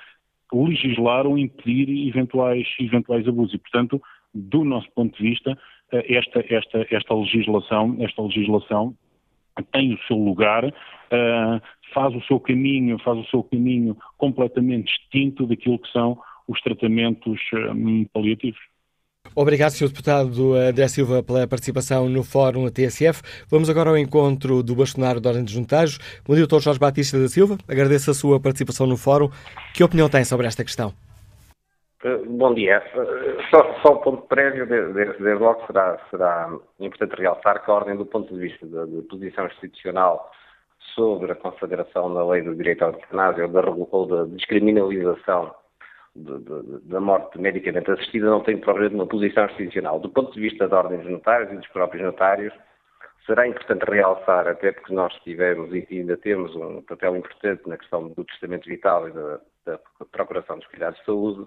[0.52, 3.54] legislar ou impedir eventuais, eventuais abusos.
[3.54, 4.00] E, portanto,
[4.34, 5.58] do nosso ponto de vista,
[5.92, 8.94] eh, esta, esta, esta legislação, esta legislação
[9.72, 11.62] tem o seu lugar, uh,
[11.94, 17.40] faz o seu caminho, faz o seu caminho completamente distinto daquilo que são os tratamentos
[17.74, 18.60] um, paliativos.
[19.38, 19.88] Obrigado, Sr.
[19.88, 23.20] Deputado André Silva, pela participação no Fórum TSF.
[23.50, 25.98] Vamos agora ao encontro do bastonário da Ordem dos.
[26.26, 26.58] Bom dia, Dr.
[26.58, 27.58] Jorge Batista da Silva.
[27.68, 29.28] Agradeço a sua participação no Fórum.
[29.74, 30.94] Que opinião tem sobre esta questão?
[32.02, 32.82] Eh, bom dia.
[32.94, 37.94] Eh, só, só um ponto prévio, desde, logo, será, será importante realçar que a Ordem,
[37.94, 40.30] do ponto de vista da posição institucional
[40.94, 45.54] sobre a consagração da lei do direito ao eutanásia ou da, da descriminalização
[46.84, 50.00] da morte medicamente assistida não tem propriamente uma posição institucional.
[50.00, 52.52] Do ponto de vista da ordem dos notários e dos próprios notários,
[53.26, 58.08] será importante realçar, até porque nós tivemos e ainda temos um papel importante na questão
[58.08, 59.78] do testamento vital e da, da
[60.10, 61.46] procuração dos cuidados de saúde,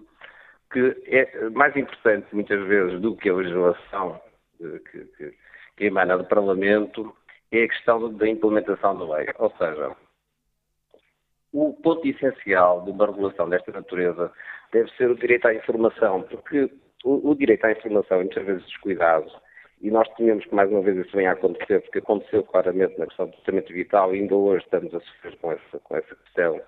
[0.71, 4.21] que é mais importante muitas vezes do que a legislação
[4.61, 5.33] eh, que, que,
[5.77, 7.15] que emana do Parlamento
[7.51, 9.29] é a questão da implementação da lei.
[9.39, 9.95] Ou seja,
[11.51, 14.31] o ponto essencial de uma regulação desta natureza
[14.71, 16.69] deve ser o direito à informação, porque
[17.03, 19.31] o, o direito à informação é muitas vezes descuidado
[19.81, 23.07] e nós tememos que mais uma vez isso venha a acontecer, porque aconteceu claramente na
[23.07, 26.61] questão do tratamento vital e ainda hoje estamos a sofrer com essa, com essa questão.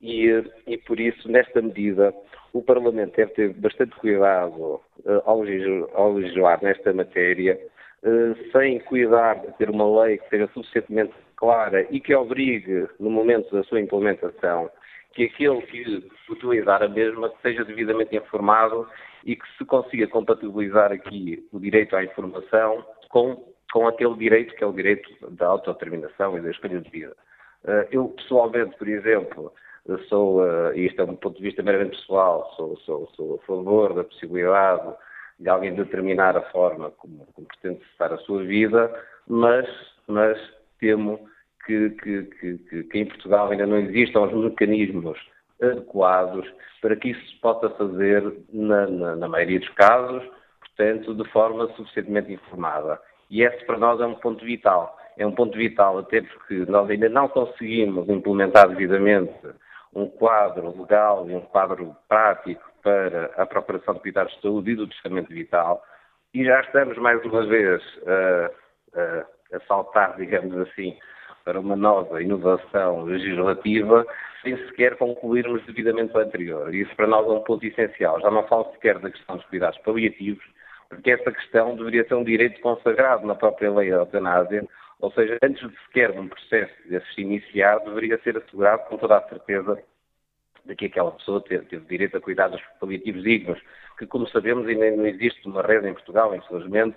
[0.00, 2.14] E, e por isso, nesta medida,
[2.52, 7.58] o Parlamento deve ter bastante cuidado uh, ao, legislar, ao legislar nesta matéria,
[8.02, 13.10] uh, sem cuidar de ter uma lei que seja suficientemente clara e que obrigue, no
[13.10, 14.70] momento da sua implementação,
[15.12, 18.88] que aquele que utilizar a mesma seja devidamente informado
[19.24, 24.64] e que se consiga compatibilizar aqui o direito à informação com, com aquele direito que
[24.64, 27.16] é o direito da autodeterminação e da escolha de vida.
[27.64, 29.52] Eh, eu, pessoalmente, por exemplo,
[30.08, 33.46] sou, eh, e isto é um ponto de vista meramente pessoal, sou, sou, sou a
[33.46, 34.94] favor da possibilidade
[35.38, 38.92] de alguém determinar a forma como, como pretende cessar a sua vida,
[39.26, 39.66] mas,
[40.06, 40.38] mas
[40.78, 41.28] temo
[41.70, 45.18] que, que, que, que, em Portugal ainda não existam os mecanismos
[45.62, 46.50] adequados
[46.80, 50.24] para que isso se possa fazer na, na, na maioria dos casos,
[50.60, 53.00] portanto, de forma suficientemente informada.
[53.30, 54.98] E esse para nós é um ponto vital.
[55.16, 59.32] É um ponto vital até porque nós ainda não conseguimos implementar devidamente
[59.94, 64.76] um quadro legal e um quadro prático para a procuração de cuidados de saúde e
[64.76, 65.84] do testamento vital.
[66.32, 68.50] E já estamos mais uma vez a,
[68.98, 70.96] a, a saltar, digamos assim,
[71.50, 74.06] para uma nova inovação legislativa
[74.40, 76.72] sem sequer concluirmos devidamente o anterior.
[76.72, 78.20] Isso para nós é um ponto essencial.
[78.20, 80.44] Já não falo sequer da questão dos cuidados paliativos,
[80.88, 84.64] porque essa questão deveria ser um direito consagrado na própria lei da eutanásia,
[85.00, 89.28] ou seja, antes de sequer um processo desses iniciar, deveria ser assegurado com toda a
[89.28, 89.82] certeza
[90.64, 93.60] de que aquela pessoa teve, teve direito a cuidados paliativos dignos,
[93.98, 96.96] que, como sabemos, ainda não existe uma rede em Portugal, infelizmente,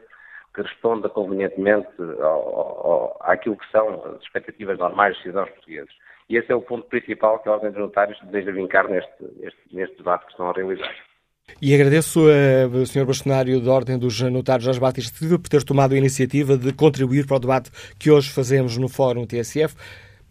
[0.53, 1.89] que responda convenientemente
[2.19, 5.93] ao, ao, àquilo que são as expectativas normais dos cidadãos portugueses.
[6.29, 9.61] E esse é o ponto principal que a Ordem dos Notários deseja vincar neste, este,
[9.71, 10.93] neste debate que estão a realizar.
[11.61, 13.05] E agradeço ao Sr.
[13.05, 17.27] Bastonário da Ordem dos Notários, Jorge Batista Silva, por ter tomado a iniciativa de contribuir
[17.27, 19.75] para o debate que hoje fazemos no Fórum TSF.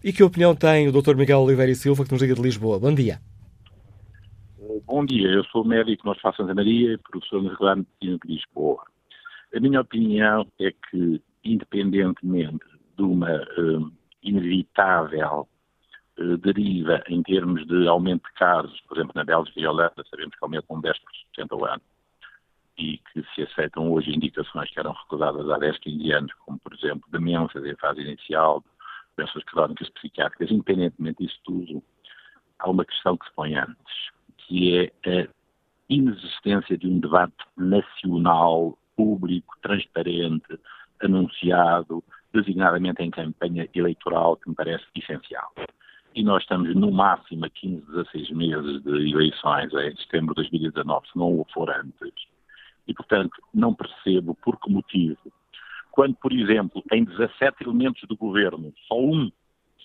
[0.02, 1.14] E que opinião tem o Dr.
[1.14, 2.78] Miguel Oliveira e Silva, que nos liga de Lisboa?
[2.78, 3.20] Bom dia.
[4.86, 8.82] Bom dia, eu sou médico no Hospital Santa Maria e professor universitário de Lisboa.
[9.54, 12.64] A minha opinião é que, independentemente
[12.96, 13.92] de uma uh,
[14.22, 15.48] inevitável
[16.18, 20.34] eh, deriva em termos de aumento de casos, por exemplo, na Bélgica e Holanda, sabemos
[20.34, 20.96] que aumentam 10%
[21.50, 21.82] ao ano,
[22.78, 26.74] e que se aceitam hoje indicações que eram recusadas há 10, 15 anos, como, por
[26.74, 28.62] exemplo, demências em fase inicial,
[29.16, 31.82] doenças crónicas psiquiátricas, independentemente disso tudo,
[32.58, 35.28] há uma questão que se põe antes, que é a
[35.88, 40.58] inexistência de um debate nacional, público, transparente,
[41.02, 45.52] anunciado, designadamente em campanha eleitoral, que me parece essencial.
[46.14, 51.08] E nós estamos no máximo a 15, 16 meses de eleições, em setembro de 2019,
[51.08, 52.12] se não o for antes.
[52.86, 55.32] E, portanto, não percebo por que motivo,
[55.90, 59.30] quando, por exemplo, em 17 elementos do governo, só um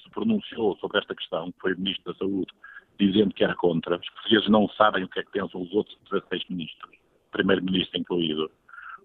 [0.03, 2.51] se pronunciou sobre esta questão, que foi o Ministro da Saúde,
[2.99, 5.97] dizendo que era contra, os portugueses não sabem o que é que pensam os outros
[6.09, 6.97] 16 ministros,
[7.31, 8.49] Primeiro-Ministro incluído,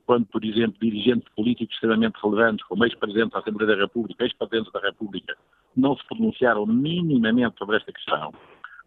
[0.07, 4.81] quando, por exemplo, dirigentes políticos extremamente relevantes, como ex-presidente da Assembleia da República, ex-presidente da
[4.81, 5.37] República,
[5.77, 8.33] não se pronunciaram minimamente sobre esta questão,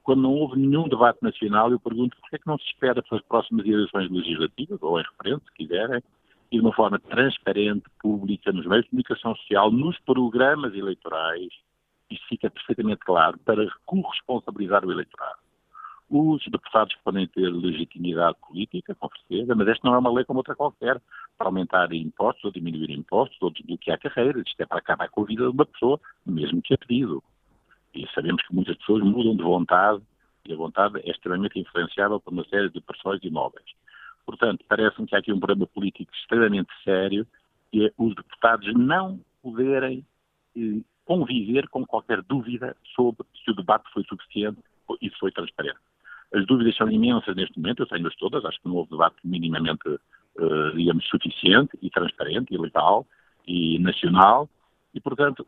[0.05, 3.01] quando não houve nenhum debate nacional, eu pergunto por que é que não se espera
[3.01, 6.01] para as próximas eleições legislativas, ou em referendo, se quiserem,
[6.51, 11.49] e de uma forma transparente, pública, nos meios de comunicação social, nos programas eleitorais,
[12.11, 15.39] isto fica perfeitamente claro, para corresponsabilizar o eleitorado.
[16.09, 20.39] Os deputados podem ter legitimidade política, com certeza, mas esta não é uma lei como
[20.39, 21.01] outra qualquer,
[21.37, 24.43] para aumentar impostos ou diminuir impostos ou desbloquear carreiras.
[24.45, 27.23] Isto é para acabar com a vida de uma pessoa, mesmo que a pedido.
[27.93, 30.01] E sabemos que muitas pessoas mudam de vontade
[30.45, 33.65] e a vontade é extremamente influenciável por uma série de pressões imóveis.
[34.25, 37.25] Portanto, parece-me que há aqui um problema político extremamente sério
[37.73, 40.05] e é os deputados não poderem
[40.55, 44.59] eh, conviver com qualquer dúvida sobre se o debate foi suficiente
[45.01, 45.79] e se foi transparente.
[46.33, 49.87] As dúvidas são imensas neste momento, eu tenho-as todas, acho que não houve debate minimamente,
[49.87, 53.05] eh, digamos, suficiente e transparente e legal
[53.47, 54.49] e nacional.
[54.93, 55.45] E, portanto,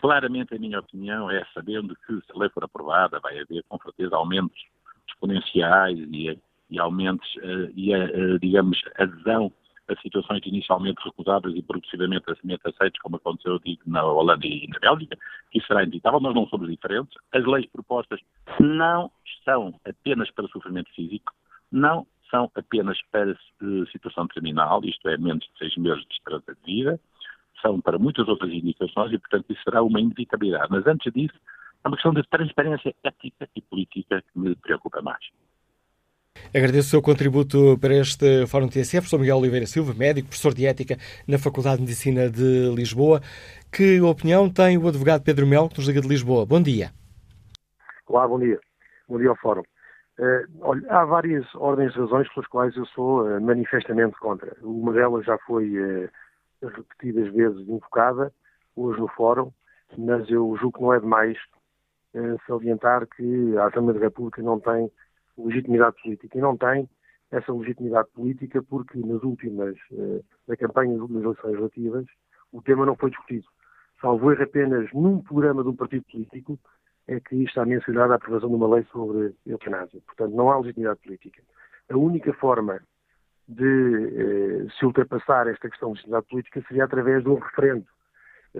[0.00, 3.78] claramente a minha opinião é, sabendo que se a lei for aprovada vai haver com
[3.78, 4.60] certeza aumentos
[5.08, 6.38] exponenciais e,
[6.68, 9.52] e aumentos uh, e, uh, digamos, adesão
[9.92, 15.16] a situações inicialmente recusadas e progressivamente aceitas, como aconteceu digo, na Holanda e na Bélgica,
[15.50, 17.16] que isso será inevitável, nós não somos diferentes.
[17.32, 18.20] As leis propostas
[18.58, 19.10] não
[19.44, 21.32] são apenas para sofrimento físico,
[21.70, 26.54] não são apenas para uh, situação criminal, isto é, menos de seis meses de esperança
[26.54, 27.00] de vida,
[27.60, 30.68] são para muitas outras indicações e, portanto, isso será uma inevitabilidade.
[30.70, 31.38] Mas antes disso,
[31.84, 35.24] é uma questão de transparência ética e política que me preocupa mais.
[36.54, 39.08] Agradeço o seu contributo para este Fórum TSF.
[39.08, 43.22] Sou Miguel Oliveira Silva, médico, professor de Ética na Faculdade de Medicina de Lisboa.
[43.72, 46.44] Que opinião tem o advogado Pedro Melo, que nos liga de Lisboa?
[46.44, 46.90] Bom dia.
[48.06, 48.60] Olá, bom dia.
[49.08, 49.62] Bom dia ao Fórum.
[50.18, 54.54] Uh, olha, há várias ordens de razões pelas quais eu sou uh, manifestamente contra.
[54.60, 56.10] Uma delas já foi uh,
[56.60, 58.30] repetidas vezes invocada,
[58.76, 59.50] hoje no fórum,
[59.96, 61.38] mas eu julgo que não é demais
[62.46, 64.90] salientar que a Assembleia da República não tem
[65.38, 66.38] legitimidade política.
[66.38, 66.88] E não tem
[67.30, 72.06] essa legitimidade política porque nas últimas, eh, na campanha das últimas eleições relativas,
[72.52, 73.46] o tema não foi discutido.
[74.00, 76.58] Salvo erro apenas num programa de um partido político
[77.08, 80.00] é que está mencionada a aprovação de uma lei sobre eutanásia.
[80.06, 81.42] Portanto, não há legitimidade política.
[81.90, 82.80] A única forma
[83.48, 87.86] de eh, se ultrapassar esta questão de legitimidade política seria através de um referendo.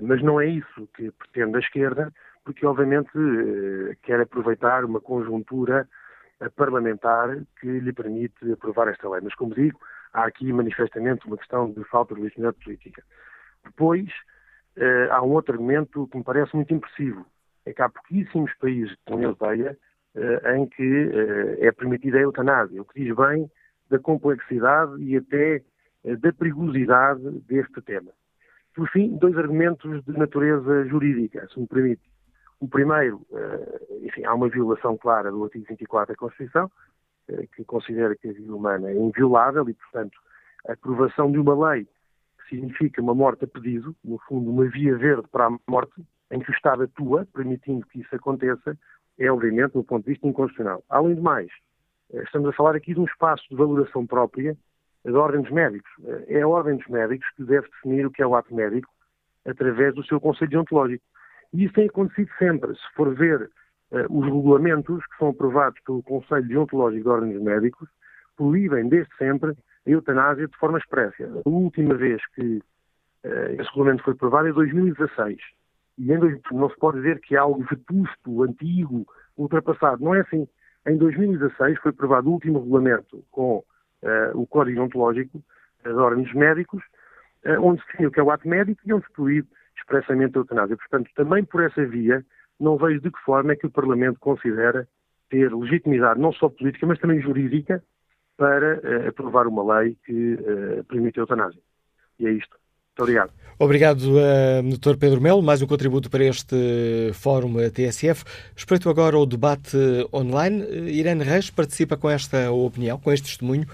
[0.01, 2.13] Mas não é isso que pretende a esquerda,
[2.45, 5.89] porque obviamente eh, quer aproveitar uma conjuntura
[6.51, 9.21] parlamentar que lhe permite aprovar esta lei.
[9.23, 9.79] Mas, como digo,
[10.13, 13.03] há aqui manifestamente uma questão de falta de legitimidade política.
[13.65, 14.11] Depois,
[14.77, 17.27] eh, há um outro argumento que me parece muito impressivo.
[17.65, 19.79] É que há pouquíssimos países da União Europeia
[20.15, 23.51] eh, em que eh, é permitida a eutanásia, o que diz bem
[23.89, 25.63] da complexidade e até
[26.19, 28.11] da perigosidade deste tema.
[28.75, 32.12] Por fim, dois argumentos de natureza jurídica, se me permite.
[32.63, 36.71] O primeiro, eh, enfim, há uma violação clara do artigo 24 da Constituição,
[37.29, 40.17] eh, que considera que a vida humana é inviolável e, portanto,
[40.69, 44.97] a aprovação de uma lei que significa uma morte a pedido, no fundo, uma via
[44.97, 48.79] verde para a morte, em que o Estado atua, permitindo que isso aconteça,
[49.19, 50.85] é, obviamente, do ponto de vista inconstitucional.
[50.89, 51.51] Além de mais,
[52.13, 54.57] Estamos a falar aqui de um espaço de valoração própria
[55.03, 55.91] da Ordem dos Médicos.
[56.29, 58.93] É a Ordem dos Médicos que deve definir o que é o ato médico
[59.47, 61.03] através do seu Conselho Deontológico.
[61.53, 62.75] E isso tem acontecido sempre.
[62.75, 63.51] Se for ver
[63.91, 67.89] uh, os regulamentos que são aprovados pelo Conselho Deontológico da Ordem dos Médicos,
[68.37, 71.25] proíbem desde sempre a eutanásia de forma expressa.
[71.45, 72.59] A última vez que
[73.25, 75.39] uh, esse regulamento foi aprovado é 2016.
[75.99, 80.03] E em dois, não se pode dizer que é algo vetusto, antigo, ultrapassado.
[80.03, 80.49] Não é assim.
[80.87, 83.65] Em 2016 foi aprovado o último regulamento com uh,
[84.35, 85.43] o Código Ontológico
[85.85, 86.81] da Ordem dos Médicos,
[87.61, 90.41] onde se definiu o que é o ato médico e onde se proíbe expressamente a
[90.41, 90.77] eutanásia.
[90.77, 92.25] Portanto, também por essa via,
[92.59, 94.87] não vejo de que forma é que o Parlamento considera
[95.29, 97.83] ter legitimidade não só política, mas também jurídica
[98.37, 101.61] para uh, aprovar uma lei que uh, permite a eutanásia.
[102.19, 102.57] E é isto.
[102.91, 103.33] Muito obrigado.
[103.59, 104.99] Obrigado, uh, Dr.
[104.99, 105.43] Pedro Melo.
[105.43, 108.25] Mais um contributo para este Fórum TSF.
[108.55, 109.77] Espreito agora o debate
[110.13, 110.63] online.
[110.91, 113.67] Irene Reis participa com esta opinião, com este testemunho.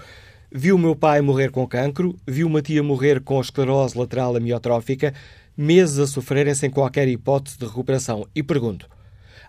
[0.51, 5.13] Viu o meu pai morrer com cancro, viu uma tia morrer com esclerose lateral amiotrófica,
[5.59, 8.25] meses a sofrerem sem qualquer hipótese de recuperação.
[8.33, 8.87] E pergunto: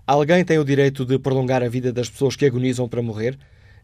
[0.04, 3.38] alguém tem o direito de prolongar a vida das pessoas que agonizam para morrer?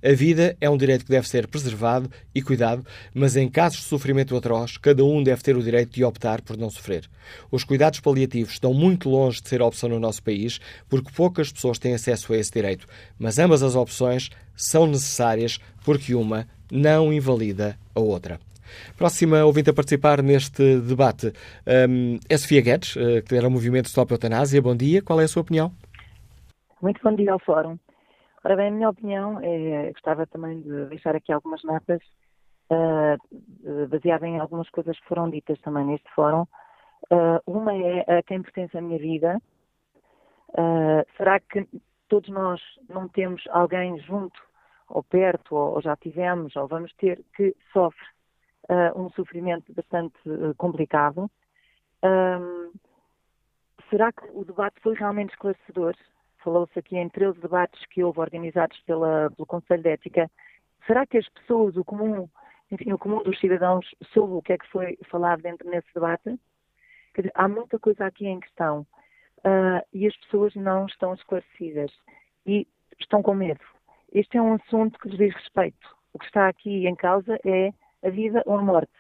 [0.05, 3.85] A vida é um direito que deve ser preservado e cuidado, mas em casos de
[3.85, 7.09] sofrimento atroz, cada um deve ter o direito de optar por não sofrer.
[7.51, 11.79] Os cuidados paliativos estão muito longe de ser opção no nosso país, porque poucas pessoas
[11.79, 12.87] têm acesso a esse direito,
[13.19, 18.39] mas ambas as opções são necessárias porque uma não invalida a outra.
[18.97, 21.33] Próxima ouvinte a participar neste debate
[21.89, 24.61] um, é Sofia Guedes, eh, que era o movimento Stop Eutanásia.
[24.63, 25.73] Bom dia, qual é a sua opinião?
[26.81, 27.79] Muito bom dia ao Fórum.
[28.45, 32.01] Ora bem, a minha opinião é, gostava também de deixar aqui algumas notas,
[32.71, 36.47] uh, baseada em algumas coisas que foram ditas também neste fórum.
[37.11, 39.41] Uh, uma é a quem pertence a minha vida.
[40.51, 41.67] Uh, será que
[42.09, 44.41] todos nós não temos alguém junto
[44.89, 48.07] ou perto, ou, ou já tivemos, ou vamos ter, que sofre
[48.69, 51.31] uh, um sofrimento bastante uh, complicado.
[52.03, 52.73] Um,
[53.91, 55.95] será que o debate foi realmente esclarecedor?
[56.43, 60.31] Falou-se aqui em 13 debates que houve organizados pela, pelo Conselho de Ética.
[60.87, 62.29] Será que as pessoas, o comum,
[62.71, 66.39] enfim, o comum dos cidadãos, soube o que é que foi falado dentro nesse debate?
[67.17, 68.87] Dizer, há muita coisa aqui em questão
[69.39, 71.91] uh, e as pessoas não estão esclarecidas
[72.45, 72.67] e
[73.01, 73.61] estão com medo.
[74.13, 75.97] Este é um assunto que lhes diz respeito.
[76.13, 77.73] O que está aqui em causa é
[78.07, 78.93] a vida ou a morte.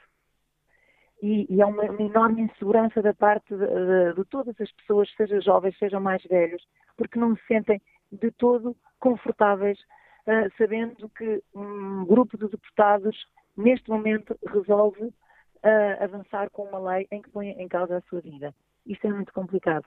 [1.22, 5.10] E, e há uma, uma, enorme insegurança da parte de, de, de, todas as pessoas,
[5.16, 6.62] sejam jovens, sejam mais velhos,
[6.96, 7.80] porque não se sentem
[8.12, 9.78] de todo confortáveis,
[10.26, 13.16] uh, sabendo que um grupo de deputados,
[13.56, 18.20] neste momento, resolve uh, avançar com uma lei em que põe em causa a sua
[18.20, 18.54] vida.
[18.84, 19.86] Isto é muito complicado.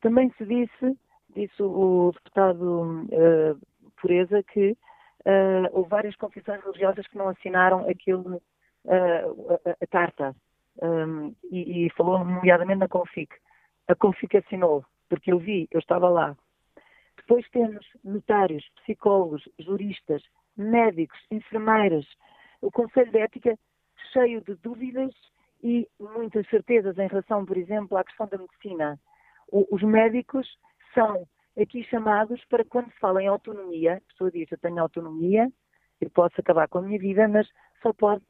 [0.00, 0.98] Também se disse,
[1.34, 4.76] disse o deputado uh, Pureza, que
[5.70, 8.42] houve várias confissões religiosas que não assinaram aquilo
[8.84, 10.34] uh, a, a, carta
[10.82, 13.34] um, e, e, falou nomeadamente na Confic.
[13.88, 16.36] A Confic assinou, porque eu vi, eu estava lá.
[17.16, 20.22] Depois temos notários, psicólogos, juristas,
[20.56, 22.06] médicos, enfermeiras,
[22.60, 23.58] o Conselho de Ética
[24.12, 25.12] cheio de dúvidas
[25.62, 28.98] e muitas certezas em relação, por exemplo, à questão da medicina.
[29.48, 30.48] O, os médicos
[30.94, 31.26] são
[31.60, 35.50] aqui chamados para quando se fala em autonomia, a pessoa diz, eu tenho autonomia,
[36.00, 37.48] eu posso acabar com a minha vida, mas
[37.82, 38.22] só pode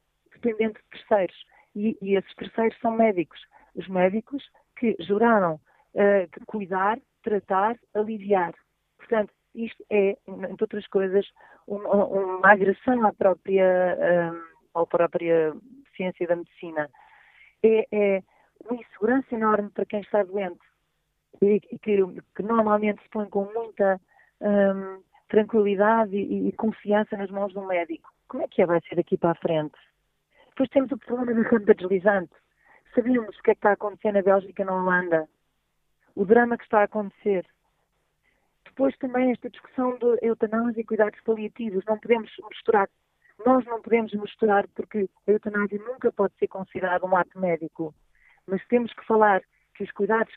[0.42, 1.44] dependendo de terceiros.
[1.74, 3.40] E, e esses terceiros são médicos.
[3.74, 4.44] Os médicos
[4.76, 5.54] que juraram
[5.94, 8.52] uh, cuidar, tratar, aliviar.
[8.98, 11.26] Portanto, isto é, entre outras coisas,
[11.66, 13.96] uma, uma agressão à própria,
[14.74, 15.54] um, à própria
[15.96, 16.88] ciência da medicina.
[17.62, 18.22] É, é,
[18.64, 20.60] uma insegurança enorme para quem está doente
[21.40, 21.78] e que,
[22.36, 24.00] que normalmente se põe com muita
[24.40, 28.10] um, tranquilidade e, e, confiança nas mãos do médico.
[28.28, 29.74] Como é que é vai ser daqui para a frente?
[30.52, 32.32] Depois temos o problema da rampa deslizante.
[32.94, 35.26] Sabíamos o que é que está a acontecer na Bélgica e na Holanda.
[36.14, 37.46] O drama que está a acontecer.
[38.66, 41.84] Depois também esta discussão de eutanásia e cuidados paliativos.
[41.86, 42.88] Não podemos misturar.
[43.46, 47.94] Nós não podemos misturar porque a eutanásia nunca pode ser considerada um ato médico.
[48.46, 49.42] Mas temos que falar
[49.74, 50.34] que os cuidados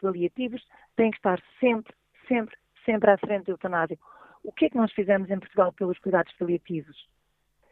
[0.00, 1.92] paliativos têm que estar sempre,
[2.28, 3.98] sempre, sempre à frente da eutanásia.
[4.44, 7.08] O que é que nós fizemos em Portugal pelos cuidados paliativos?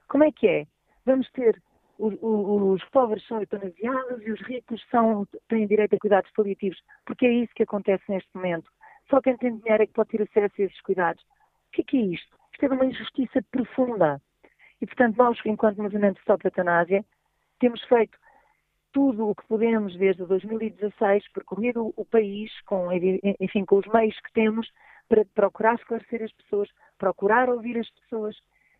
[0.08, 0.66] Como é que é?
[1.04, 1.62] Vamos ter
[1.98, 7.26] os, os, pobres são eutanasiados e os ricos são, têm direito a cuidados paliativos, porque
[7.26, 8.70] é isso que acontece neste momento.
[9.08, 11.22] Só quem tem dinheiro é que pode ter acesso a esses cuidados.
[11.22, 12.36] O que é, que é isto?
[12.52, 14.20] Isto é uma injustiça profunda.
[14.80, 17.04] E, portanto, nós, enquanto movimento Stop Eutanásia,
[17.58, 18.18] temos feito
[18.92, 24.18] tudo o que podemos desde 2016, percorrer o, o país com, enfim, com os meios
[24.20, 24.70] que temos
[25.08, 26.68] para procurar esclarecer as pessoas,
[26.98, 28.36] procurar ouvir as pessoas,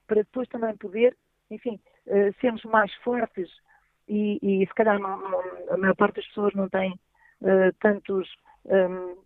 [0.07, 1.17] para depois também poder,
[1.51, 3.51] enfim, uh, sermos mais fortes
[4.09, 8.29] e, e se calhar não, não, a maior parte das pessoas não tem uh, tantos,
[8.65, 9.17] um,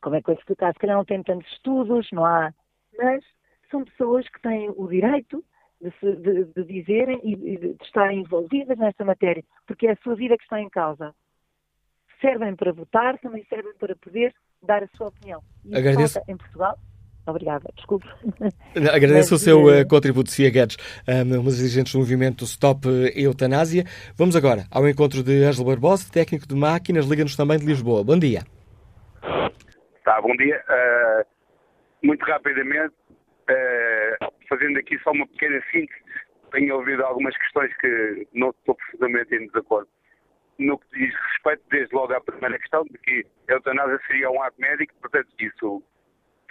[0.00, 2.52] como é que eu explicar, se calhar não tem tantos estudos, não há,
[2.98, 3.24] mas
[3.70, 5.44] são pessoas que têm o direito
[5.80, 10.14] de, se, de, de dizerem e de, estarem envolvidas nesta matéria, porque é a sua
[10.14, 11.14] vida que está em causa.
[12.20, 15.42] Servem para votar, também servem para poder dar a sua opinião.
[15.64, 16.18] E Agradeço.
[16.26, 16.78] em Portugal
[17.26, 18.06] Obrigada, desculpe.
[18.76, 20.76] Agradeço Mas, o seu uh, contributo, Cia Guedes,
[21.08, 23.84] um, uma das dirigentes do movimento Stop Eutanásia.
[24.16, 28.04] Vamos agora ao encontro de Ângelo Barbosa, técnico de máquinas, liga-nos também de Lisboa.
[28.04, 28.42] Bom dia.
[30.04, 30.62] Tá, bom dia.
[30.68, 31.26] Uh,
[32.06, 32.94] muito rapidamente,
[33.50, 36.00] uh, fazendo aqui só uma pequena síntese,
[36.52, 39.88] tenho ouvido algumas questões que não estou profundamente em desacordo.
[40.58, 44.40] No que diz respeito, desde logo à primeira questão, de que a eutanásia seria um
[44.42, 45.82] ato médico, portanto, isso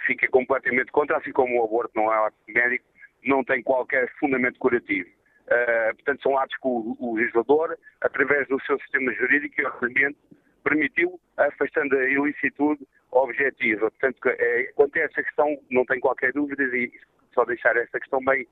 [0.06, 2.84] fica completamente contra, assim como o aborto não é ato médico,
[3.24, 5.08] não tem qualquer fundamento curativo.
[5.46, 10.18] Uh, portanto, são atos que o, o legislador, através do seu sistema jurídico e ordenamento,
[10.64, 13.90] permitiu, afastando a ilicitude objetiva.
[13.90, 16.90] Portanto, é, quanto a essa questão, não tenho qualquer dúvida e
[17.32, 18.46] só deixar esta questão bem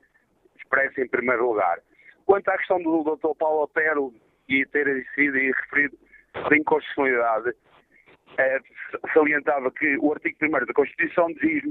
[0.57, 1.79] expressa em primeiro lugar.
[2.27, 3.37] Quanto à questão do Dr.
[3.39, 4.15] Paulo Otero
[4.49, 5.99] e ter sido referido
[6.49, 7.53] da inconstitucionalidade,
[8.39, 8.61] é,
[9.13, 11.63] salientava que o artigo 1 da Constituição diz,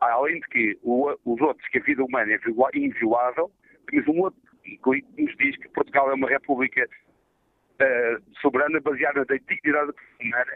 [0.00, 3.50] além de que o, os outros, que a vida humana é inviolável,
[3.88, 9.36] temos um outro que nos diz que Portugal é uma república uh, soberana baseada na
[9.36, 10.52] dignidade humana.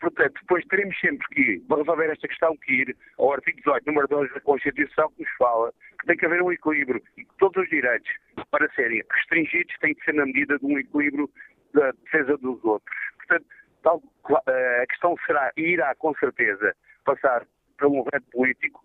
[0.00, 4.34] Portanto, depois teremos sempre que, resolver esta questão, que ir ao artigo 18, número 2
[4.34, 7.68] da Constituição, que nos fala que tem que haver um equilíbrio e que todos os
[7.70, 8.10] direitos,
[8.50, 11.30] para serem restringidos, têm que ser na medida de um equilíbrio
[11.72, 12.96] da defesa dos outros.
[13.16, 13.46] Portanto,
[13.86, 16.74] tal, uh, a questão será, e irá com certeza,
[17.04, 18.84] passar para um reto político.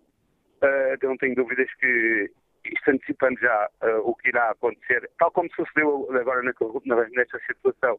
[1.00, 2.30] Eu não tenho dúvidas que
[2.64, 7.98] isto antecipando já uh, o que irá acontecer, tal como sucedeu agora nesta situação,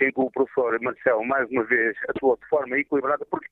[0.00, 3.48] em que o professor Marcelo, mais uma vez, atuou de forma equilibrada, porque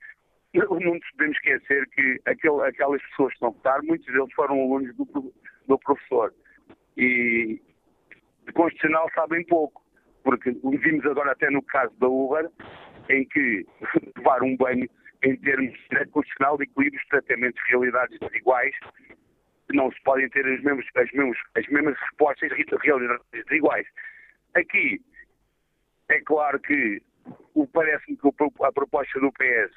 [0.55, 4.95] não podemos esquecer que aquele, aquelas pessoas que estão a votar, muitos deles foram alunos
[4.97, 5.35] do,
[5.67, 6.33] do professor.
[6.97, 7.61] E
[8.47, 9.83] de constitucional sabem pouco,
[10.23, 12.49] porque vimos agora até no caso da Uber,
[13.09, 13.67] em que
[14.17, 14.89] levar um banho
[15.23, 18.75] em termos de direito constitucional de equilíbrios, tratamentos, realidades desiguais,
[19.73, 22.51] não se podem ter as mesmas, as mesmas, as mesmas respostas
[22.83, 23.87] realidades iguais.
[24.55, 25.01] Aqui,
[26.09, 27.03] é claro que
[27.73, 28.29] parece-me que
[28.65, 29.73] a proposta do PS,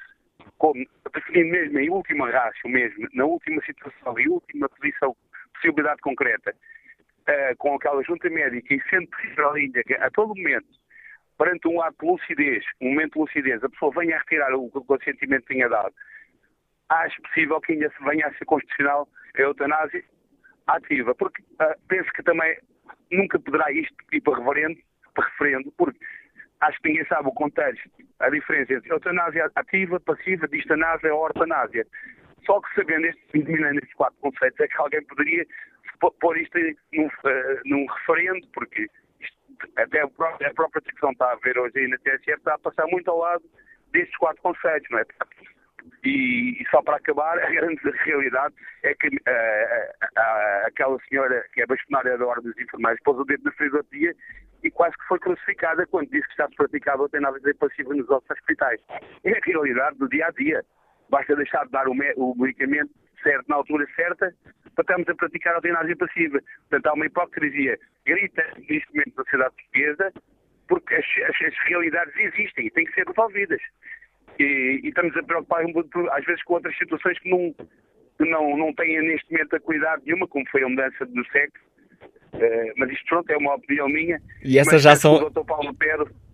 [0.58, 5.16] como definindo mesmo em última ratio mesmo, na última situação e última posição,
[5.54, 6.54] possibilidade concreta,
[7.28, 10.68] uh, com aquela junta médica e sendo possível ainda que a todo momento,
[11.38, 14.70] perante um ato de lucidez, um momento de lucidez, a pessoa venha a retirar o
[14.70, 15.94] consentimento que tenha dado,
[16.88, 20.04] acho possível que ainda se venha a ser constitucional a eutanásia
[20.66, 22.56] ativa, porque uh, penso que também
[23.10, 24.78] nunca poderá isto ir para referendo,
[25.14, 25.98] para referendo, porque
[26.60, 31.86] acho que ninguém sabe o contexto, a diferença entre eutanásia ativa, passiva, distanásia ou ortanásia.
[32.46, 35.46] Só que sabendo estes, estes quatro conceitos, é que alguém poderia
[36.10, 36.58] pôr isto
[36.92, 38.88] num, uh, num referendo, porque
[39.76, 43.10] até a própria, discussão está a ver hoje aí na TSF está a passar muito
[43.10, 43.44] ao lado
[43.92, 45.04] destes quatro conceitos, não é?
[46.04, 51.66] E, e, só para acabar, a grande realidade é que uh, aquela senhora que é
[51.66, 54.14] bastonária da Ordem dos Enfermeiros pôs o dedo na dia
[54.62, 58.30] e quase que foi crucificada quando disse que está-se praticava a eutanásia passiva nos nossos
[58.30, 58.80] hospitais.
[59.24, 60.64] É a realidade do dia a dia.
[61.10, 62.90] Basta deixar de dar o, o medicamento
[63.22, 64.34] certo na altura certa
[64.74, 66.40] para estarmos a praticar a eutanásia passiva.
[66.68, 70.12] Portanto, há uma hipocrisia grita neste momento na sociedade portuguesa
[70.68, 73.60] porque as, as, as realidades existem e têm que ser resolvidas.
[74.38, 75.64] E, e estamos a preocupar
[76.12, 80.02] às vezes com outras situações que não, que não, não têm neste momento a cuidado
[80.06, 81.62] nenhuma, como foi a mudança do sexo.
[82.32, 84.20] Uh, mas isto pronto, é uma opinião minha.
[84.42, 85.30] E essas já são.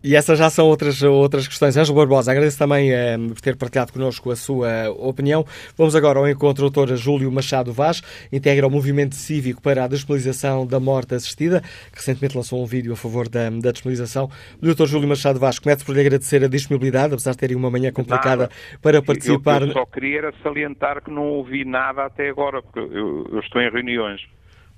[0.03, 1.77] E essas já são outras, outras questões.
[1.77, 5.45] Ângelo Barbosa, agradeço também eh, por ter partilhado connosco a sua opinião.
[5.77, 6.95] Vamos agora ao encontro do Dr.
[6.95, 8.01] Júlio Machado Vaz,
[8.33, 12.93] integra o movimento cívico para a disponibilização da morte assistida, que recentemente lançou um vídeo
[12.93, 14.31] a favor da, da disponibilização.
[14.63, 14.87] O Dr.
[14.87, 18.43] Júlio Machado Vaz, começo por lhe agradecer a disponibilidade, apesar de terem uma manhã complicada
[18.43, 18.51] nada.
[18.81, 19.63] para participar.
[19.63, 23.41] Eu, eu só queria era salientar que não ouvi nada até agora, porque eu, eu
[23.41, 24.21] estou em reuniões.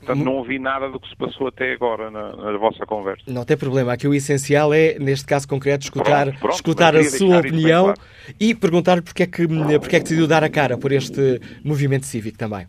[0.00, 3.22] Portanto, não ouvi nada do que se passou até agora na, na vossa conversa.
[3.26, 3.92] Não tem problema.
[3.92, 8.00] Aqui o essencial é, neste caso concreto, escutar, pronto, pronto, escutar a sua opinião claro.
[8.40, 9.46] e perguntar porque é, que,
[9.78, 12.66] porque é que decidiu dar a cara por este movimento cívico também.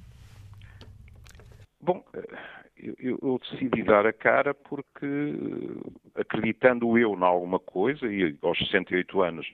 [1.79, 2.03] Bom,
[2.77, 5.07] eu, eu decidi dar a cara porque,
[6.15, 9.47] acreditando eu em alguma coisa, e aos 68 anos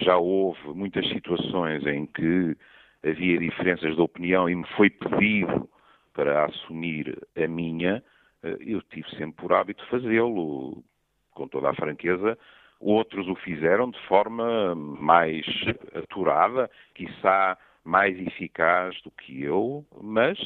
[0.00, 2.56] já houve muitas situações em que
[3.04, 5.68] havia diferenças de opinião e me foi pedido
[6.12, 8.02] para assumir a minha,
[8.42, 10.82] eh, eu tive sempre por hábito fazê-lo,
[11.30, 12.38] com toda a franqueza.
[12.80, 15.46] Outros o fizeram de forma mais
[15.94, 20.38] aturada, quiçá mais eficaz do que eu, mas,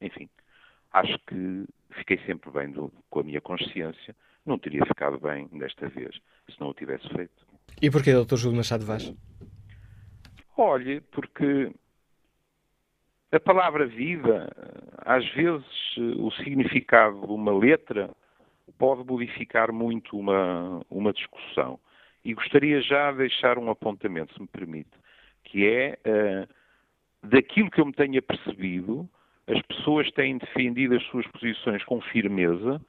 [0.00, 0.28] enfim,
[0.92, 1.66] acho que
[1.98, 4.14] fiquei sempre bem do, com a minha consciência.
[4.44, 6.14] Não teria ficado bem desta vez
[6.50, 7.46] se não o tivesse feito.
[7.80, 8.36] E porquê, Dr.
[8.36, 9.12] Júlio Machado Vaz?
[10.56, 11.72] Olhe, porque
[13.32, 14.50] a palavra vida,
[14.98, 15.66] às vezes,
[16.18, 18.10] o significado de uma letra
[18.78, 21.80] pode modificar muito uma, uma discussão.
[22.22, 24.90] E gostaria já de deixar um apontamento, se me permite,
[25.44, 26.48] que é uh,
[27.26, 29.08] daquilo que eu me tenha percebido,
[29.46, 32.80] as pessoas têm defendido as suas posições com firmeza,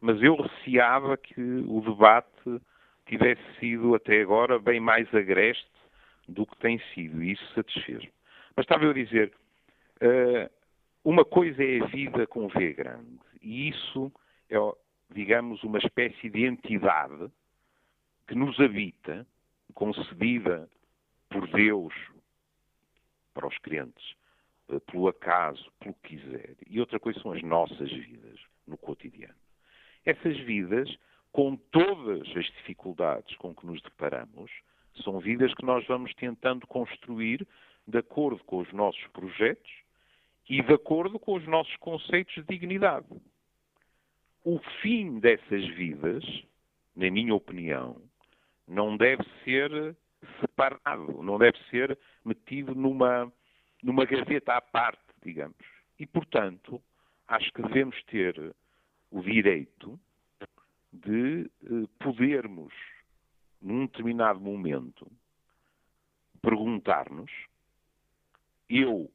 [0.00, 2.60] mas eu receava que o debate
[3.06, 5.68] tivesse sido até agora bem mais agreste
[6.26, 8.10] do que tem sido, e isso satisfez-me.
[8.56, 9.32] Mas estava eu a dizer,
[11.04, 14.12] uma coisa é a vida com V grande, e isso
[14.48, 14.56] é,
[15.10, 17.30] digamos, uma espécie de entidade
[18.26, 19.26] que nos habita,
[19.74, 20.68] concedida
[21.28, 21.94] por Deus
[23.32, 24.14] para os crentes,
[24.68, 26.56] eh, pelo acaso, pelo que quiser.
[26.68, 29.34] E outra coisa são as nossas vidas no cotidiano.
[30.04, 30.88] Essas vidas,
[31.32, 34.50] com todas as dificuldades com que nos deparamos,
[35.02, 37.46] são vidas que nós vamos tentando construir
[37.86, 39.70] de acordo com os nossos projetos
[40.50, 43.06] e de acordo com os nossos conceitos de dignidade.
[44.44, 46.24] O fim dessas vidas,
[46.96, 48.02] na minha opinião,
[48.66, 49.96] não deve ser
[50.40, 53.32] separado, não deve ser metido numa,
[53.80, 55.56] numa gaveta à parte, digamos.
[56.00, 56.82] E, portanto,
[57.28, 58.52] acho que devemos ter
[59.08, 60.00] o direito
[60.92, 62.74] de eh, podermos,
[63.62, 65.06] num determinado momento,
[66.42, 67.30] perguntar-nos:
[68.68, 69.10] eu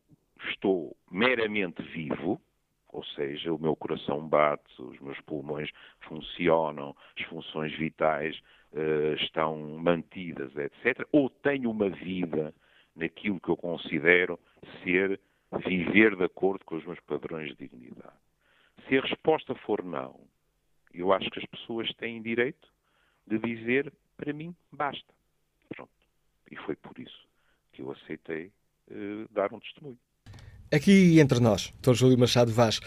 [0.49, 2.41] estou meramente vivo,
[2.89, 5.69] ou seja, o meu coração bate, os meus pulmões
[6.01, 8.37] funcionam, as funções vitais
[8.71, 11.05] uh, estão mantidas, etc.
[11.11, 12.53] Ou tenho uma vida
[12.95, 14.39] naquilo que eu considero
[14.83, 15.19] ser
[15.65, 18.15] viver de acordo com os meus padrões de dignidade.
[18.87, 20.19] Se a resposta for não,
[20.93, 22.67] eu acho que as pessoas têm direito
[23.27, 25.13] de dizer para mim basta.
[25.69, 25.91] Pronto.
[26.49, 27.27] E foi por isso
[27.73, 28.51] que eu aceitei
[28.89, 29.99] uh, dar um testemunho.
[30.73, 31.93] Aqui entre nós, Dr.
[31.93, 32.79] Júlio Machado Vaz.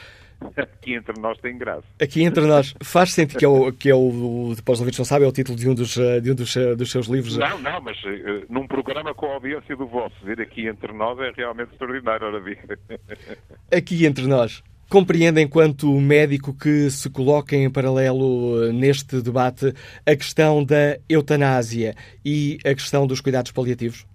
[0.57, 1.85] Aqui entre nós tem graça.
[2.01, 2.75] Aqui entre nós.
[2.83, 5.33] Faz sentido que é o, que é o depois os ouvintes não sabem, é o
[5.33, 7.37] título de um dos, eh, de um dos, eh, dos seus livros.
[7.37, 11.19] Não, não, mas uh, num programa com a audiência do vosso, ver aqui entre nós
[11.19, 12.43] é realmente extraordinário, ora
[13.77, 14.63] Aqui entre nós.
[14.89, 19.75] Compreende, enquanto médico, que se coloca em paralelo neste debate
[20.07, 21.95] a questão da eutanásia
[22.25, 24.07] e a questão dos cuidados paliativos?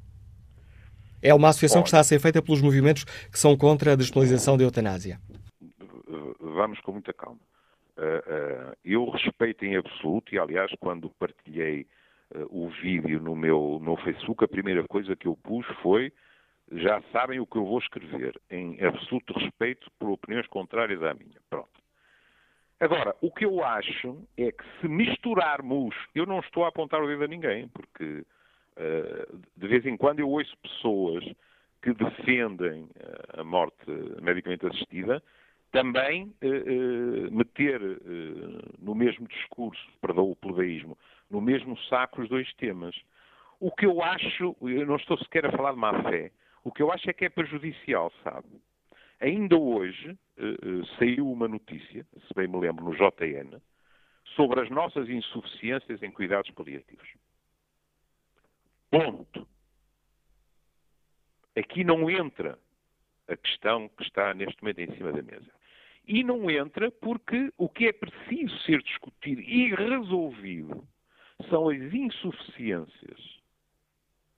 [1.24, 3.96] É uma associação Olha, que está a ser feita pelos movimentos que são contra a
[3.96, 5.20] despenalização da eutanásia.
[6.40, 7.40] Vamos com muita calma.
[7.98, 11.88] Eh, eh, eu respeito em absoluto, e aliás, quando partilhei
[12.34, 16.12] eh, o vídeo no meu, no Facebook, a primeira coisa que eu pus foi
[16.72, 21.40] já sabem o que eu vou escrever, em absoluto respeito por opiniões contrárias à minha.
[21.50, 21.70] Pronto.
[22.80, 27.08] Agora, o que eu acho é que se misturarmos, eu não estou a apontar o
[27.08, 28.26] dedo a ninguém, porque
[29.58, 31.24] de vez em quando eu ouço pessoas
[31.82, 33.92] que defendem eh, a morte
[34.22, 35.22] medicamente assistida
[35.72, 37.82] também eh, meter
[38.80, 40.98] no mesmo discurso, perdão o plebeísmo,
[41.30, 42.96] no mesmo saco os dois temas.
[43.60, 46.32] O que eu acho, eu não estou sequer a falar de má fé,
[46.64, 48.48] o que eu acho é que é prejudicial, sabe?
[49.20, 50.18] Ainda hoje
[51.00, 53.60] saiu uma notícia, se bem me lembro, no JN,
[54.36, 57.08] sobre as nossas insuficiências em cuidados paliativos.
[58.94, 59.48] Ponto.
[61.58, 62.60] Aqui não entra
[63.28, 65.52] a questão que está neste momento em cima da mesa.
[66.06, 70.88] E não entra porque o que é preciso ser discutido e resolvido
[71.50, 73.42] são as insuficiências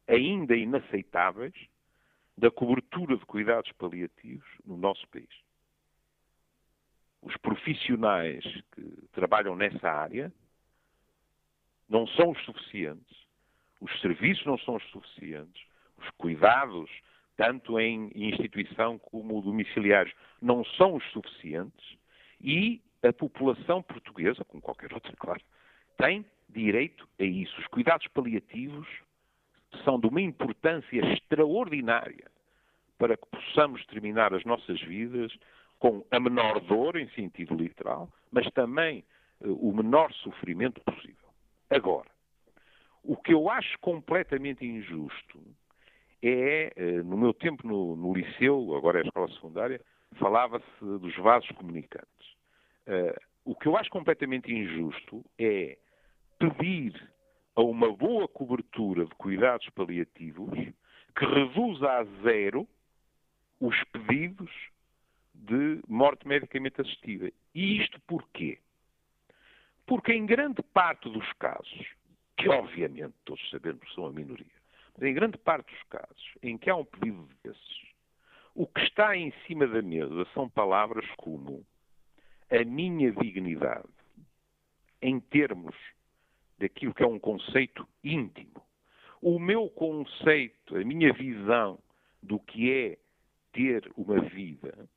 [0.08, 1.54] ainda inaceitáveis
[2.38, 5.28] da cobertura de cuidados paliativos no nosso país.
[7.22, 10.32] Os profissionais que trabalham nessa área
[11.90, 13.25] não são os suficientes
[13.86, 15.64] os serviços não são os suficientes,
[15.98, 16.90] os cuidados,
[17.38, 21.98] tanto em instituição como domiciliários, não são os suficientes
[22.42, 25.42] e a população portuguesa, como qualquer outra, claro,
[25.98, 27.60] tem direito a isso.
[27.60, 28.88] Os cuidados paliativos
[29.84, 32.26] são de uma importância extraordinária
[32.98, 35.32] para que possamos terminar as nossas vidas
[35.78, 39.04] com a menor dor, em sentido literal, mas também
[39.42, 41.28] uh, o menor sofrimento possível.
[41.70, 42.15] Agora,
[43.08, 45.40] o que eu acho completamente injusto
[46.22, 49.82] é, eh, no meu tempo no, no liceu, agora é a escola secundária,
[50.16, 52.28] falava-se dos vasos comunicantes.
[52.88, 55.78] Uh, o que eu acho completamente injusto é
[56.40, 56.94] pedir
[57.56, 60.52] a uma boa cobertura de cuidados paliativos
[61.16, 62.68] que reduza a zero
[63.60, 64.52] os pedidos
[65.34, 67.32] de morte medicamente assistida.
[67.54, 68.60] E isto porquê?
[69.86, 71.88] Porque em grande parte dos casos,
[72.38, 74.46] que obviamente todos sabemos são a minoria,
[74.94, 77.86] mas em grande parte dos casos em que há um pedido desses,
[78.54, 81.66] o que está em cima da mesa são palavras como
[82.50, 83.90] a minha dignidade,
[85.02, 85.76] em termos
[86.58, 88.64] daquilo que é um conceito íntimo.
[89.22, 91.80] o meu conceito, a minha visão
[92.22, 92.98] do que é
[93.52, 94.88] ter uma vida,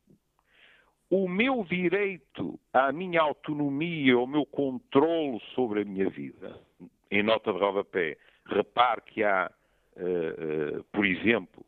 [1.10, 6.60] o meu direito à minha autonomia, ao meu controle sobre a minha vida.
[7.10, 9.50] Em nota de rodapé, repare que há,
[9.96, 11.64] uh, uh, por exemplo,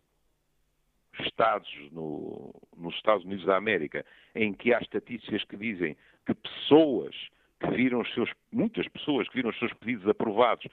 [1.21, 4.05] estados no, nos Estados Unidos da América
[4.35, 5.97] em que há estatísticas que dizem
[6.27, 7.15] que pessoas
[7.59, 10.67] que viram os seus, muitas pessoas que viram os seus pedidos aprovados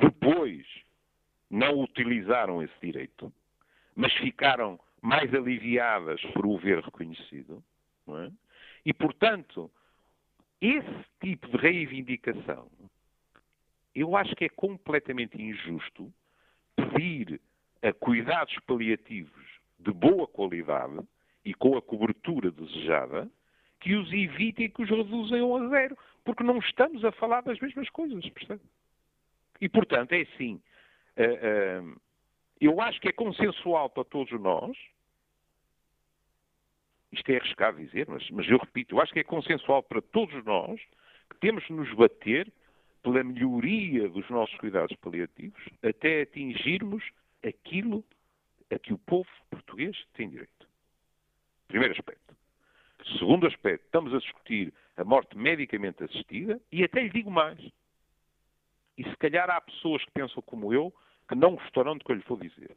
[0.00, 0.66] depois
[1.50, 3.32] não utilizaram esse direito,
[3.94, 7.62] mas ficaram mais aliviadas por o ver reconhecido.
[8.08, 8.30] É?
[8.84, 9.70] E, portanto,
[10.60, 12.68] esse tipo de reivindicação,
[13.96, 16.12] eu acho que é completamente injusto
[16.76, 17.40] pedir
[17.82, 19.46] a cuidados paliativos
[19.78, 21.00] de boa qualidade
[21.42, 23.28] e com a cobertura desejada
[23.80, 27.58] que os evitem e que os reduzam a zero, porque não estamos a falar das
[27.58, 28.60] mesmas coisas, percebe?
[29.60, 30.60] E, portanto, é assim.
[31.16, 32.00] Uh, uh,
[32.60, 34.76] eu acho que é consensual para todos nós.
[37.12, 40.44] Isto é arriscado dizer, mas, mas eu repito, eu acho que é consensual para todos
[40.44, 40.78] nós
[41.30, 42.52] que temos de nos bater
[43.06, 47.04] pela melhoria dos nossos cuidados paliativos até atingirmos
[47.46, 48.04] aquilo
[48.68, 50.68] a que o povo português tem direito.
[51.68, 52.34] Primeiro aspecto.
[53.16, 57.60] Segundo aspecto, estamos a discutir a morte medicamente assistida e até lhe digo mais.
[58.98, 60.92] E se calhar há pessoas que pensam como eu
[61.28, 62.76] que não gostarão do que eu lhe vou dizer.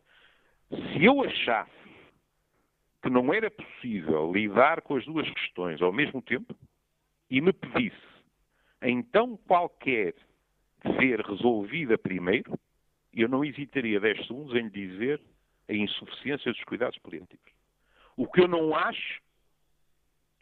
[0.69, 1.71] Se eu achasse
[3.01, 6.55] que não era possível lidar com as duas questões ao mesmo tempo
[7.31, 8.18] e me pedisse
[8.81, 10.15] então qualquer
[10.99, 12.57] ser resolvida primeiro,
[13.13, 15.21] eu não hesitaria 10 segundos em lhe dizer
[15.67, 17.51] a insuficiência dos cuidados paliativos.
[18.15, 19.21] O que eu não acho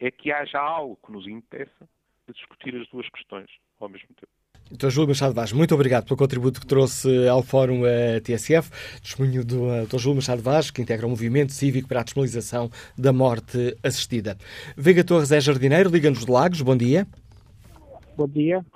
[0.00, 1.88] é que haja algo que nos impeça
[2.26, 3.48] de discutir as duas questões
[3.80, 4.32] ao mesmo tempo.
[4.70, 4.90] Dr.
[4.90, 8.70] Júlio Machado Vaz, muito obrigado pelo contributo que trouxe ao Fórum a TSF,
[9.00, 9.98] testemunho do Dr.
[9.98, 14.36] Júlio Machado Vaz, que integra o movimento cívico para a despenalização da morte assistida.
[14.76, 17.06] Veiga Torres é jardineiro, Liga-nos de Lagos, bom dia.
[18.18, 18.66] Bom dia.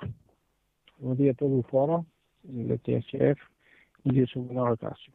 [0.97, 2.05] Bom dia a todo o Fórum
[2.45, 3.41] da TSF.
[4.05, 4.39] Bom dia, Sr.
[4.39, 5.11] Manuel Acácio.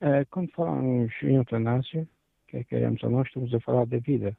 [0.00, 2.08] Uh, quando falamos em eutanásia,
[2.46, 4.38] quer queremos ou não, estamos a falar da vida.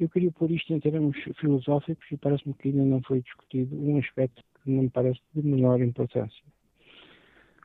[0.00, 3.98] Eu queria pôr isto em termos filosóficos e parece-me que ainda não foi discutido um
[3.98, 6.42] aspecto que não me parece de menor importância.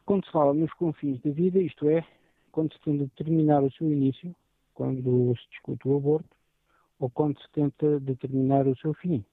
[0.05, 2.05] Quando se fala nos confins da vida, isto é,
[2.51, 4.35] quando se tenta determinar o seu início,
[4.73, 6.35] quando se discute o aborto,
[6.99, 9.23] ou quando se tenta determinar o seu fim,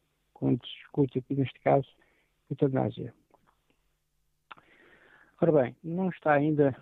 [0.41, 1.87] quando se discute aqui neste caso
[2.51, 3.15] eutanásia.
[5.41, 6.77] Ora bem, não está ainda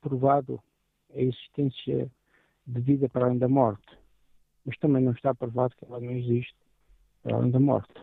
[0.00, 0.60] provado
[1.14, 2.10] a existência
[2.66, 3.96] de vida para além da morte
[4.64, 6.56] mas também não está provado que ela não existe
[7.22, 7.94] para além da morte.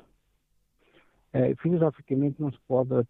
[1.34, 3.08] É, filosoficamente não se pode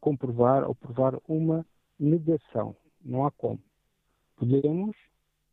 [0.00, 1.66] comprovar ou provar uma
[1.98, 3.60] negação, não há como.
[4.36, 4.96] Podemos,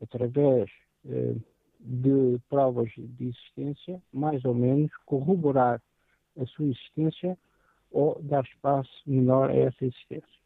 [0.01, 0.69] através
[1.05, 1.35] é,
[1.83, 5.81] de provas de existência, mais ou menos corroborar
[6.39, 7.37] a sua existência
[7.91, 10.41] ou dar espaço menor a essa existência.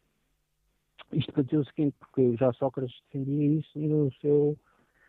[1.12, 4.58] Isto para dizer o seguinte, porque já Sócrates defendia isso no seu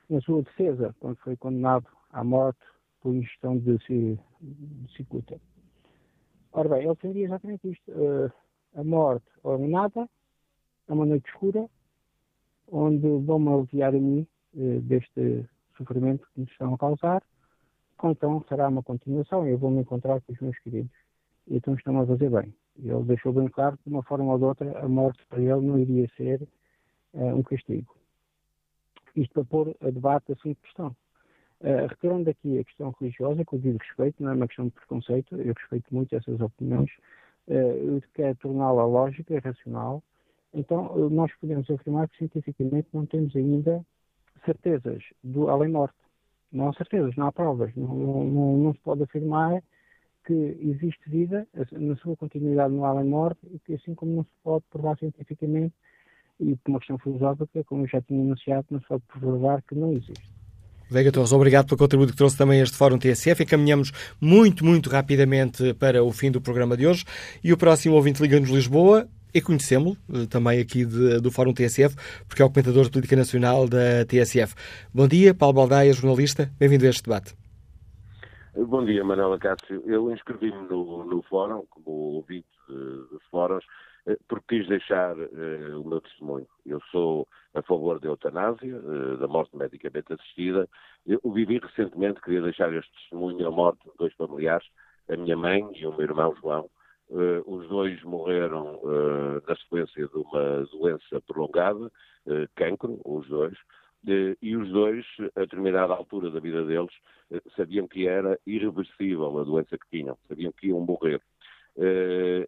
[0.10, 2.60] na sua defesa, quando foi condenado à morte
[3.00, 3.78] por ingestão de,
[4.98, 5.40] cicuta.
[6.52, 7.92] Ora bem, ele defendia exatamente isto.
[7.92, 8.32] Uh,
[8.76, 10.10] a morte ou nada,
[10.88, 11.70] é uma noite escura,
[12.68, 15.48] onde vão-me aliviar a mim uh, deste
[15.80, 17.24] sofrimento que nos estão a causar,
[18.02, 20.92] ou então será uma continuação eu vou me encontrar com os meus queridos.
[21.48, 22.54] E então estão a fazer bem.
[22.78, 25.62] Ele deixou bem claro que, de uma forma ou de outra, a morte para ele
[25.62, 26.48] não iria ser
[27.14, 28.00] uh, um castigo
[29.16, 30.96] isto para pôr a debate assim de questão.
[31.62, 34.72] Uh, retirando aqui a questão religiosa, que eu digo respeito, não é uma questão de
[34.72, 36.90] preconceito, eu respeito muito essas opiniões,
[37.48, 40.02] uh, eu quero torná-la lógica e racional,
[40.54, 43.86] então nós podemos afirmar que cientificamente não temos ainda
[44.46, 45.96] certezas do além-morte.
[46.52, 47.74] Não há certezas, não há provas.
[47.76, 49.62] Não, não, não, se pode afirmar
[50.26, 53.40] que existe vida na sua continuidade no além-morte
[53.74, 55.74] assim como não se pode provar cientificamente
[56.40, 59.76] e por uma questão filosófica, como eu já tinha anunciado, não se pode provar que
[59.76, 60.40] não existe.
[60.90, 63.44] Veiga Torres, obrigado pelo contributo que trouxe também este Fórum TSF.
[63.44, 67.06] Encaminhamos muito, muito rapidamente para o fim do programa de hoje.
[67.44, 71.96] E o próximo ouvinte liga-nos Lisboa e conhecemos-lo eh, também aqui de, do Fórum TSF,
[72.28, 74.56] porque é o comentador de política nacional da TSF.
[74.94, 76.50] Bom dia, Paulo Baldaia, jornalista.
[76.60, 77.36] Bem-vindo a este debate.
[78.56, 79.84] Bom dia, Manuela Cássio.
[79.86, 83.64] Eu inscrevi-me no, no Fórum, como ouvinte dos fóruns,
[84.06, 86.48] eh, porque quis deixar uh, o meu testemunho.
[86.66, 90.68] Eu sou a favor da eutanásia, uh, da morte medicamente assistida.
[91.06, 94.68] Eu vivi recentemente, queria deixar este testemunho, a morte de dois familiares,
[95.10, 96.70] a minha mãe e o meu irmão João,
[97.10, 103.58] Uh, os dois morreram uh, na sequência de uma doença prolongada, uh, cancro, os dois,
[104.42, 105.06] e os dois,
[105.36, 106.94] a determinada altura da vida deles,
[107.58, 111.22] sabiam que era irreversível a doença que tinham, sabiam que iam morrer.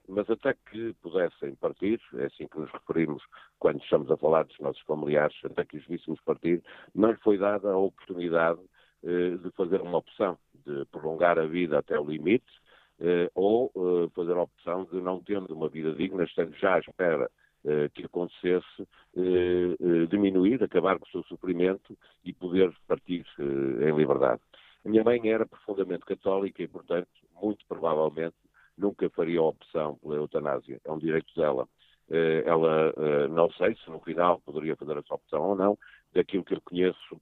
[0.08, 3.22] mas até que pudessem partir, é assim que nos referimos
[3.60, 6.64] quando estamos a falar dos nossos familiares, até que os víssemos partir,
[6.96, 8.62] não lhe foi dada a oportunidade
[9.04, 12.61] de fazer uma opção, de prolongar a vida até o limite,
[13.34, 17.30] ou eh, fazer a opção de não tendo uma vida digna, estando já à espera
[17.66, 18.88] eh, que acontecesse,
[20.10, 24.42] diminuir, acabar com o seu sofrimento e poder partir em liberdade.
[24.86, 27.10] A minha mãe era profundamente católica e, portanto,
[27.42, 28.36] muito provavelmente
[28.78, 30.80] nunca faria a opção pela eutanásia.
[30.86, 31.68] É um direito dela.
[32.46, 32.94] Ela,
[33.30, 35.78] não sei se no final poderia fazer essa opção ou não,
[36.14, 37.22] daquilo que eu conheço,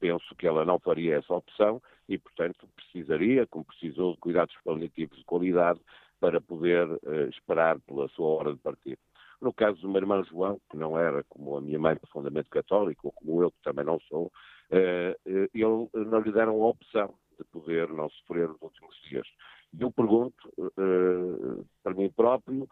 [0.00, 1.80] penso que ela não faria essa opção
[2.12, 5.80] e, portanto, precisaria, como precisou, de cuidados paliativos de qualidade
[6.20, 8.98] para poder uh, esperar pela sua hora de partir.
[9.40, 13.00] No caso do meu irmão João, que não era como a minha mãe profundamente católica,
[13.04, 17.44] ou como eu, que também não sou, uh, ele não lhe deram a opção de
[17.44, 19.26] poder não sofrer os últimos dias.
[19.72, 22.68] E eu pergunto, uh, para mim próprio,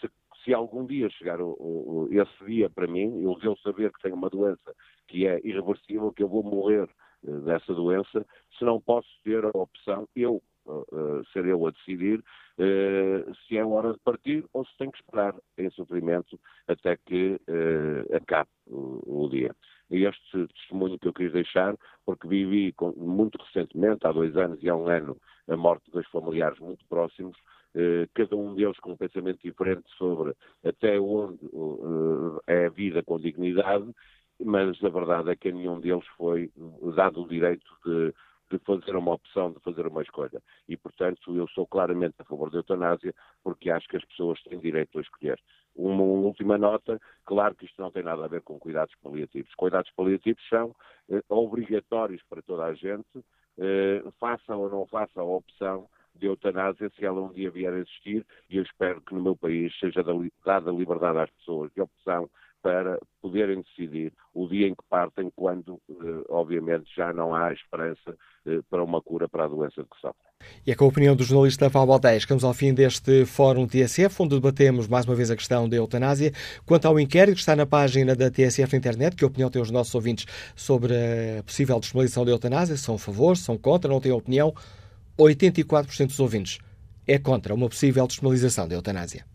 [0.00, 0.10] se,
[0.42, 1.38] se, algum dia chegar
[2.10, 4.74] esse dia para mim, eu devo saber que tenho uma doença
[5.06, 6.88] que é irreversível, que eu vou morrer
[7.22, 8.26] dessa doença,
[8.58, 12.22] se não posso ter a opção, eu, uh, ser eu a decidir,
[13.48, 16.38] se é hora de partir ou se tenho que esperar em sofrimento
[16.68, 17.40] até que
[18.14, 19.56] acabe o, o, dia.
[19.90, 21.74] Este testemunho que eu quis deixar,
[22.04, 25.16] porque vivi muito recentemente, há dois anos e há um ano,
[25.48, 27.34] a morte de dois familiares muito próximos,
[28.14, 31.40] cada um deles com um pensamento diferente sobre até onde
[32.46, 33.90] é a vida com dignidade
[34.44, 36.50] mas a verdade é que a nenhum deles foi
[36.94, 38.14] dado o direito de,
[38.50, 40.42] de fazer uma opção, de fazer uma escolha.
[40.68, 44.58] E, portanto, eu sou claramente a favor da eutanásia, porque acho que as pessoas têm
[44.58, 45.40] direito a escolher.
[45.76, 49.54] Uma, uma, última nota, claro que isto não tem nada a ver com cuidados paliativos.
[49.54, 50.74] Cuidados paliativos são
[51.10, 53.24] eh, obrigatórios para toda a gente,
[53.58, 57.78] eh, façam ou não façam a opção de eutanásia se ela um dia vier a
[57.78, 60.02] existir, e eu espero que no meu país seja
[60.44, 62.28] dada liberdade às pessoas de opção
[62.62, 68.16] para poderem decidir o dia em que partem, quando, eh, obviamente, já não há esperança
[68.46, 70.30] eh, para uma cura para a doença de que sofrem.
[70.66, 74.22] E é com a opinião do jornalista Paulo Balteias que ao fim deste Fórum TSF,
[74.22, 76.32] onde debatemos mais uma vez a questão da eutanásia.
[76.64, 79.94] Quanto ao inquérito que está na página da TSF internet, que opinião têm os nossos
[79.94, 80.26] ouvintes
[80.56, 80.94] sobre
[81.38, 82.76] a possível despenalização da eutanásia?
[82.76, 84.54] São a favor, são contra, não têm opinião?
[85.18, 86.58] 84% dos ouvintes
[87.06, 89.29] é contra uma possível despenalização da eutanásia.